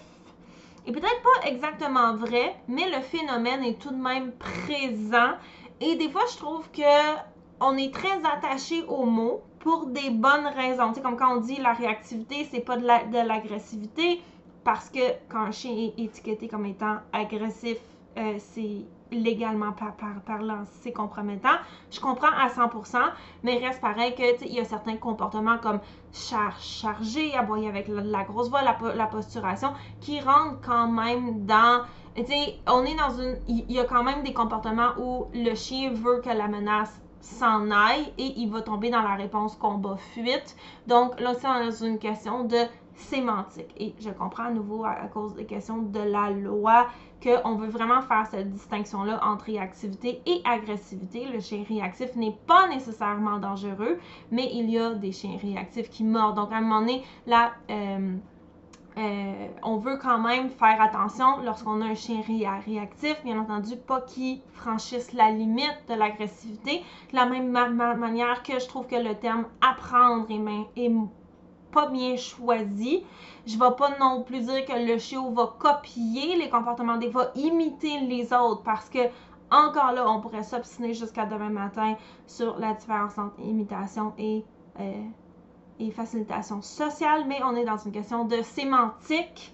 est 0.88 0.92
peut-être 0.92 1.22
pas 1.22 1.48
exactement 1.48 2.16
vrai, 2.16 2.56
mais 2.68 2.90
le 2.90 3.02
phénomène 3.02 3.64
est 3.64 3.80
tout 3.80 3.92
de 3.92 4.02
même 4.02 4.32
présent. 4.34 5.34
Et 5.82 5.96
des 5.96 6.10
fois, 6.10 6.24
je 6.32 6.38
trouve 6.38 6.70
que 6.72 7.18
on 7.60 7.76
est 7.78 7.94
très 7.94 8.18
attaché 8.24 8.84
aux 8.88 9.06
mots 9.06 9.42
pour 9.60 9.88
des 9.88 10.10
bonnes 10.10 10.48
raisons. 10.48 10.90
Tu 10.90 10.96
sais, 10.96 11.02
comme 11.02 11.18
quand 11.18 11.38
on 11.38 11.42
dit 11.42 11.58
la 11.58 11.74
réactivité, 11.74 12.48
c'est 12.52 12.62
pas 12.62 12.78
de 12.78 13.28
l'agressivité. 13.28 14.22
parce 14.64 14.90
que 14.90 15.00
quand 15.30 15.40
un 15.40 15.52
chien 15.52 15.72
est 15.72 15.98
étiqueté 15.98 16.50
comme 16.50 16.66
étant 16.66 16.98
agressif, 17.14 17.78
euh, 18.18 18.36
c'est 18.40 18.86
légalement 19.12 19.72
par, 19.72 19.94
parlant, 20.26 20.64
c'est 20.82 20.92
compromettant. 20.92 21.58
Je 21.92 22.00
comprends 22.00 22.28
à 22.28 22.48
100%, 22.50 22.98
mais 23.44 23.58
reste 23.58 23.80
pareil 23.80 24.14
que 24.16 24.44
il 24.44 24.54
y 24.54 24.60
a 24.60 24.66
certains 24.66 24.98
comportements 24.98 25.58
comme 25.58 25.80
char 26.12 26.60
charger, 26.60 27.34
aboyer 27.36 27.70
avec 27.70 27.88
la, 27.88 28.24
grosse 28.24 28.50
voix, 28.50 28.62
la, 28.62 29.08
posturation, 29.08 29.70
qui 30.02 30.20
rentrent 30.20 30.60
quand 30.66 30.88
même 30.88 31.46
dans 31.46 31.84
on 32.68 32.84
est 32.84 32.96
dans 32.96 33.12
une. 33.20 33.38
Il 33.48 33.72
y 33.72 33.80
a 33.80 33.86
quand 33.86 34.04
même 34.04 34.24
des 34.24 34.34
comportements 34.34 34.94
où 34.98 35.28
le 35.34 35.54
chien 35.54 35.92
veut 35.94 36.20
que 36.20 36.30
la 36.30 36.48
menace 36.48 37.00
s'en 37.22 37.70
aille 37.72 38.12
et 38.18 38.34
il 38.38 38.50
va 38.50 38.62
tomber 38.62 38.90
dans 38.90 39.02
la 39.02 39.16
réponse 39.16 39.56
combat-fuite. 39.56 40.56
Donc 40.88 41.20
là, 41.20 41.34
c'est 41.36 41.48
dans 41.48 41.72
une 41.72 42.00
question 42.00 42.44
de 42.46 42.58
sémantique. 42.98 43.74
Et 43.78 43.94
je 44.00 44.10
comprends 44.10 44.46
à 44.46 44.52
nouveau 44.52 44.84
à, 44.84 44.96
cause 45.14 45.36
des 45.36 45.46
questions 45.46 45.82
de 45.82 46.00
la 46.00 46.32
loi 46.32 46.88
qu'on 47.24 47.56
veut 47.56 47.70
vraiment 47.70 48.02
faire 48.02 48.26
cette 48.28 48.52
distinction-là 48.52 49.20
entre 49.24 49.46
réactivité 49.46 50.22
et 50.26 50.42
agressivité. 50.46 51.26
Le 51.26 51.40
chien 51.40 51.64
réactif 51.68 52.16
n'est 52.16 52.38
pas 52.46 52.68
nécessairement 52.68 53.40
dangereux, 53.40 54.00
mais 54.32 54.50
il 54.54 54.70
y 54.70 54.78
a 54.78 54.94
des 54.94 55.12
chiens 55.12 55.38
réactifs 55.42 55.90
qui 55.90 56.04
mordent. 56.04 56.36
Donc 56.36 56.52
à 56.52 56.58
un 56.58 56.62
moment 56.62 56.82
donné, 56.82 57.04
la... 57.26 57.52
Euh, 57.70 58.18
euh, 58.98 59.48
on 59.62 59.78
veut 59.78 59.98
quand 59.98 60.18
même 60.18 60.50
faire 60.50 60.82
attention 60.82 61.44
lorsqu'on 61.44 61.82
a 61.82 61.86
un 61.86 61.94
chien 61.94 62.22
réactif, 62.66 63.16
bien 63.24 63.40
entendu, 63.40 63.76
pas 63.78 64.02
qu'il 64.02 64.42
franchisse 64.54 65.14
la 65.14 65.30
limite 65.30 65.84
de 65.88 65.94
l'agressivité. 65.94 66.84
De 67.12 67.16
la 67.16 67.28
même 67.28 67.52
manière 67.52 68.42
que 68.42 68.60
je 68.60 68.68
trouve 68.68 68.88
que 68.88 68.96
le 68.96 69.14
terme 69.14 69.46
apprendre 69.62 70.26
est, 70.76 70.92
pas 71.78 71.90
bien 71.90 72.16
choisi. 72.18 73.04
Je 73.46 73.56
ne 73.56 73.60
vais 73.60 73.76
pas 73.78 73.92
non 74.00 74.24
plus 74.24 74.42
dire 74.42 74.66
que 74.66 74.74
le 74.74 74.98
chiot 74.98 75.30
va 75.30 75.54
copier 75.60 76.36
les 76.36 76.50
comportements 76.50 76.98
des 76.98 77.10
va 77.10 77.32
imiter 77.36 78.00
les 78.00 78.34
autres 78.34 78.64
parce 78.64 78.90
que 78.90 79.00
encore 79.52 79.92
là, 79.92 80.10
on 80.10 80.20
pourrait 80.20 80.44
s'obstiner 80.44 80.96
jusqu'à 80.96 81.26
demain 81.28 81.52
matin 81.52 81.96
sur 82.26 82.58
la 82.58 82.74
différence 82.74 83.18
entre 83.20 83.40
imitation 83.40 84.14
et 84.18 84.44
euh, 84.80 85.04
et 85.80 85.92
facilitation 85.92 86.64
sociale, 86.64 87.26
mais 87.28 87.40
on 87.44 87.56
est 87.56 87.66
dans 87.66 87.78
une 87.78 87.92
question 87.92 88.26
de 88.26 88.42
sémantique. 88.42 89.54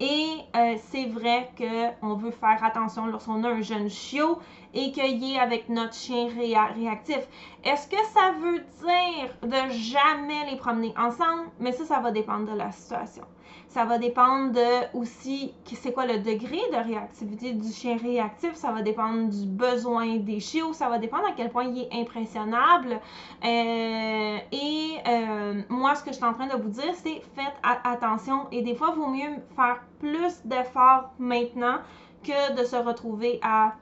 Et 0.00 0.38
euh, 0.56 0.76
c'est 0.90 1.06
vrai 1.06 1.50
qu'on 1.58 2.14
veut 2.14 2.30
faire 2.30 2.64
attention 2.64 3.06
lorsqu'on 3.06 3.44
a 3.44 3.50
un 3.50 3.60
jeune 3.60 3.90
chiot 3.90 4.38
et 4.72 4.92
qu'il 4.92 5.22
est 5.32 5.38
avec 5.38 5.68
notre 5.68 5.94
chien 5.94 6.28
réactif. 6.28 7.20
Est-ce 7.64 7.86
que 7.86 8.02
ça 8.14 8.32
veut 8.40 8.60
dire 8.60 9.36
de 9.42 9.70
jamais 9.72 10.50
les 10.50 10.56
promener 10.56 10.94
ensemble? 10.96 11.50
Mais 11.58 11.72
ça, 11.72 11.84
ça 11.84 12.00
va 12.00 12.12
dépendre 12.12 12.50
de 12.50 12.56
la 12.56 12.72
situation. 12.72 13.24
Ça 13.70 13.84
va 13.84 13.98
dépendre 13.98 14.52
de 14.52 14.98
aussi 14.98 15.54
c'est 15.64 15.92
quoi 15.92 16.04
le 16.04 16.18
degré 16.18 16.58
de 16.72 16.84
réactivité 16.84 17.52
du 17.52 17.70
chien 17.72 17.96
réactif. 17.96 18.54
Ça 18.56 18.72
va 18.72 18.82
dépendre 18.82 19.30
du 19.30 19.46
besoin 19.46 20.16
des 20.16 20.40
chiots. 20.40 20.72
Ça 20.72 20.88
va 20.88 20.98
dépendre 20.98 21.28
à 21.28 21.32
quel 21.36 21.50
point 21.50 21.66
il 21.66 21.82
est 21.82 21.88
impressionnable. 21.92 22.98
Euh, 23.44 24.38
et 24.50 24.90
euh, 25.06 25.62
moi, 25.68 25.94
ce 25.94 26.02
que 26.02 26.10
je 26.10 26.16
suis 26.16 26.24
en 26.24 26.34
train 26.34 26.48
de 26.48 26.60
vous 26.60 26.68
dire, 26.68 26.92
c'est 26.96 27.22
faites 27.36 27.54
attention. 27.62 28.48
Et 28.50 28.62
des 28.62 28.74
fois, 28.74 28.92
il 28.92 29.00
vaut 29.00 29.08
mieux 29.08 29.36
faire 29.54 29.80
plus 30.00 30.44
d'efforts 30.44 31.12
maintenant 31.20 31.78
que 32.24 32.60
de 32.60 32.64
se 32.64 32.74
retrouver 32.74 33.38
à 33.40 33.74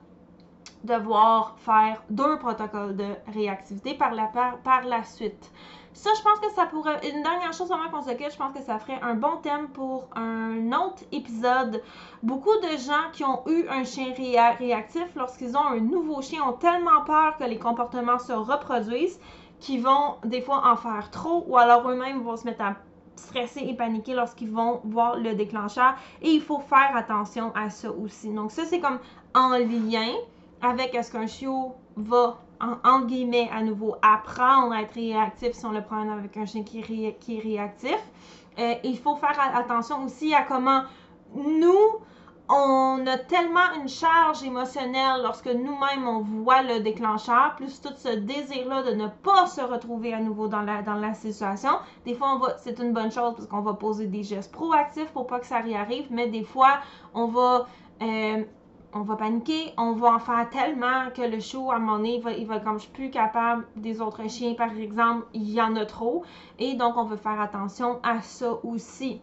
devoir 0.84 1.56
faire 1.60 2.02
deux 2.10 2.38
protocoles 2.38 2.94
de 2.94 3.08
réactivité 3.32 3.94
par 3.94 4.12
la, 4.14 4.26
par, 4.26 4.58
par 4.58 4.84
la 4.84 5.02
suite. 5.02 5.50
Ça, 5.92 6.10
je 6.16 6.22
pense 6.22 6.38
que 6.38 6.50
ça 6.54 6.66
pourrait. 6.66 7.00
Une 7.08 7.22
dernière 7.22 7.52
chose 7.52 7.72
avant 7.72 7.90
qu'on 7.90 8.02
se 8.02 8.14
quitte, 8.14 8.32
je 8.32 8.36
pense 8.36 8.52
que 8.52 8.62
ça 8.62 8.78
ferait 8.78 9.00
un 9.02 9.14
bon 9.14 9.36
thème 9.42 9.68
pour 9.68 10.08
un 10.14 10.72
autre 10.72 11.02
épisode. 11.12 11.82
Beaucoup 12.22 12.56
de 12.62 12.76
gens 12.76 13.10
qui 13.12 13.24
ont 13.24 13.42
eu 13.48 13.66
un 13.68 13.84
chien 13.84 14.12
réactif, 14.58 15.06
lorsqu'ils 15.16 15.56
ont 15.56 15.64
un 15.64 15.80
nouveau 15.80 16.22
chien, 16.22 16.42
ont 16.44 16.52
tellement 16.52 17.02
peur 17.04 17.36
que 17.38 17.44
les 17.44 17.58
comportements 17.58 18.18
se 18.18 18.32
reproduisent 18.32 19.18
qu'ils 19.60 19.82
vont 19.82 20.16
des 20.24 20.40
fois 20.40 20.62
en 20.70 20.76
faire 20.76 21.10
trop 21.10 21.44
ou 21.48 21.56
alors 21.56 21.88
eux-mêmes 21.90 22.20
vont 22.22 22.36
se 22.36 22.44
mettre 22.44 22.62
à 22.62 22.76
stresser 23.16 23.60
et 23.60 23.74
paniquer 23.74 24.14
lorsqu'ils 24.14 24.50
vont 24.50 24.80
voir 24.84 25.16
le 25.16 25.34
déclencheur. 25.34 25.94
Et 26.22 26.30
il 26.30 26.40
faut 26.40 26.60
faire 26.60 26.94
attention 26.94 27.52
à 27.54 27.70
ça 27.70 27.90
aussi. 27.90 28.32
Donc, 28.32 28.52
ça, 28.52 28.64
c'est 28.64 28.80
comme 28.80 29.00
en 29.34 29.50
lien 29.58 30.14
avec 30.62 30.94
est-ce 30.94 31.12
qu'un 31.12 31.26
chiot 31.26 31.74
va 31.96 32.38
entre 32.60 33.06
guillemets, 33.06 33.48
à 33.54 33.62
nouveau, 33.62 33.96
apprendre 34.02 34.72
à 34.72 34.82
être 34.82 34.94
réactif 34.94 35.52
si 35.52 35.64
on 35.64 35.72
le 35.72 35.82
prend 35.82 36.10
avec 36.10 36.36
un 36.36 36.46
chien 36.46 36.62
qui, 36.64 36.80
est 36.80 37.40
réactif? 37.40 37.98
Euh, 38.58 38.74
il 38.82 38.98
faut 38.98 39.14
faire 39.16 39.38
attention 39.54 40.04
aussi 40.04 40.34
à 40.34 40.42
comment 40.42 40.82
nous, 41.34 42.00
on 42.48 43.06
a 43.06 43.18
tellement 43.18 43.74
une 43.80 43.88
charge 43.88 44.42
émotionnelle 44.42 45.20
lorsque 45.22 45.46
nous-mêmes 45.46 46.08
on 46.08 46.20
voit 46.20 46.62
le 46.62 46.80
déclencheur, 46.80 47.54
plus 47.56 47.80
tout 47.80 47.92
ce 47.96 48.16
désir-là 48.16 48.82
de 48.82 48.94
ne 48.94 49.06
pas 49.06 49.46
se 49.46 49.60
retrouver 49.60 50.14
à 50.14 50.20
nouveau 50.20 50.48
dans 50.48 50.62
la, 50.62 51.14
situation. 51.14 51.72
Des 52.04 52.14
fois, 52.14 52.40
c'est 52.58 52.80
une 52.80 52.92
bonne 52.92 53.12
chose 53.12 53.34
parce 53.36 53.46
qu'on 53.46 53.60
va 53.60 53.74
poser 53.74 54.06
des 54.06 54.22
gestes 54.22 54.50
proactifs 54.50 55.12
pour 55.12 55.26
pas 55.26 55.38
que 55.38 55.46
ça 55.46 55.58
réarrive, 55.58 56.06
mais 56.10 56.28
des 56.28 56.42
fois, 56.42 56.78
on 57.14 57.26
va 57.26 57.66
euh, 58.00 58.42
on 58.92 59.02
va 59.02 59.16
paniquer, 59.16 59.72
on 59.76 59.92
va 59.92 60.14
en 60.14 60.18
faire 60.18 60.48
tellement 60.50 61.10
que 61.14 61.22
le 61.22 61.40
show, 61.40 61.70
à 61.70 61.76
un 61.76 61.78
moment 61.78 61.98
donné, 61.98 62.16
il 62.16 62.22
va, 62.22 62.32
il 62.32 62.46
va 62.46 62.60
comme 62.60 62.78
je 62.78 62.84
suis 62.84 62.92
plus 62.92 63.10
capable 63.10 63.66
des 63.76 64.00
autres 64.00 64.28
chiens, 64.28 64.54
par 64.54 64.76
exemple, 64.78 65.26
il 65.34 65.50
y 65.50 65.60
en 65.60 65.76
a 65.76 65.84
trop. 65.84 66.24
Et 66.58 66.74
donc, 66.74 66.96
on 66.96 67.04
veut 67.04 67.16
faire 67.16 67.40
attention 67.40 68.00
à 68.02 68.22
ça 68.22 68.58
aussi 68.64 69.20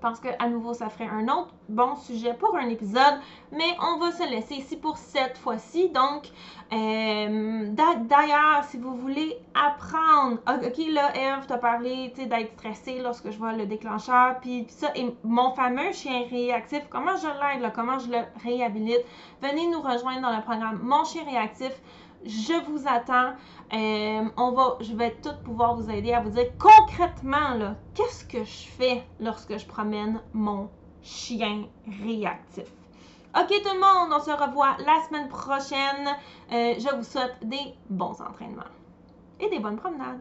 pense 0.00 0.20
qu'à 0.20 0.48
nouveau, 0.48 0.74
ça 0.74 0.88
ferait 0.88 1.08
un 1.08 1.28
autre 1.28 1.54
bon 1.68 1.94
sujet 1.96 2.34
pour 2.34 2.56
un 2.56 2.68
épisode, 2.68 3.20
mais 3.52 3.76
on 3.80 3.98
va 3.98 4.12
se 4.12 4.28
laisser 4.28 4.54
ici 4.56 4.76
pour 4.76 4.96
cette 4.96 5.38
fois-ci. 5.38 5.88
Donc, 5.90 6.28
euh, 6.72 7.68
d'ailleurs, 7.70 8.64
si 8.64 8.78
vous 8.78 8.94
voulez 8.96 9.36
apprendre, 9.54 10.38
ok, 10.48 10.78
là, 10.92 11.12
Eve 11.14 11.46
t'a 11.46 11.58
parlé 11.58 12.08
d'être 12.16 12.52
stressée 12.58 13.00
lorsque 13.02 13.30
je 13.30 13.38
vois 13.38 13.52
le 13.52 13.66
déclencheur, 13.66 14.38
puis 14.40 14.66
ça, 14.68 14.90
et 14.94 15.14
mon 15.22 15.52
fameux 15.52 15.92
chien 15.92 16.24
réactif, 16.30 16.82
comment 16.90 17.16
je 17.16 17.26
l'aide, 17.26 17.72
comment 17.74 17.98
je 17.98 18.10
le 18.10 18.18
réhabilite, 18.42 19.04
venez 19.42 19.66
nous 19.68 19.80
rejoindre 19.80 20.22
dans 20.22 20.36
le 20.36 20.42
programme 20.42 20.80
Mon 20.82 21.04
chien 21.04 21.24
réactif. 21.24 21.72
Je 22.24 22.64
vous 22.66 22.82
attends. 22.86 23.34
Euh, 23.72 24.28
on 24.36 24.52
va, 24.52 24.76
je 24.80 24.94
vais 24.94 25.16
tout 25.22 25.34
pouvoir 25.44 25.76
vous 25.76 25.90
aider 25.90 26.12
à 26.12 26.20
vous 26.20 26.30
dire 26.30 26.46
concrètement 26.58 27.74
qu'est-ce 27.94 28.24
que 28.24 28.44
je 28.44 28.68
fais 28.68 29.04
lorsque 29.20 29.56
je 29.56 29.66
promène 29.66 30.20
mon 30.32 30.68
chien 31.02 31.66
réactif. 32.02 32.66
Ok 33.34 33.48
tout 33.48 33.74
le 33.74 33.80
monde, 33.80 34.12
on 34.12 34.20
se 34.20 34.30
revoit 34.30 34.76
la 34.84 35.02
semaine 35.08 35.28
prochaine. 35.28 36.08
Euh, 36.52 36.74
je 36.78 36.94
vous 36.96 37.04
souhaite 37.04 37.36
des 37.42 37.74
bons 37.88 38.20
entraînements 38.20 38.64
et 39.38 39.48
des 39.48 39.60
bonnes 39.60 39.76
promenades. 39.76 40.20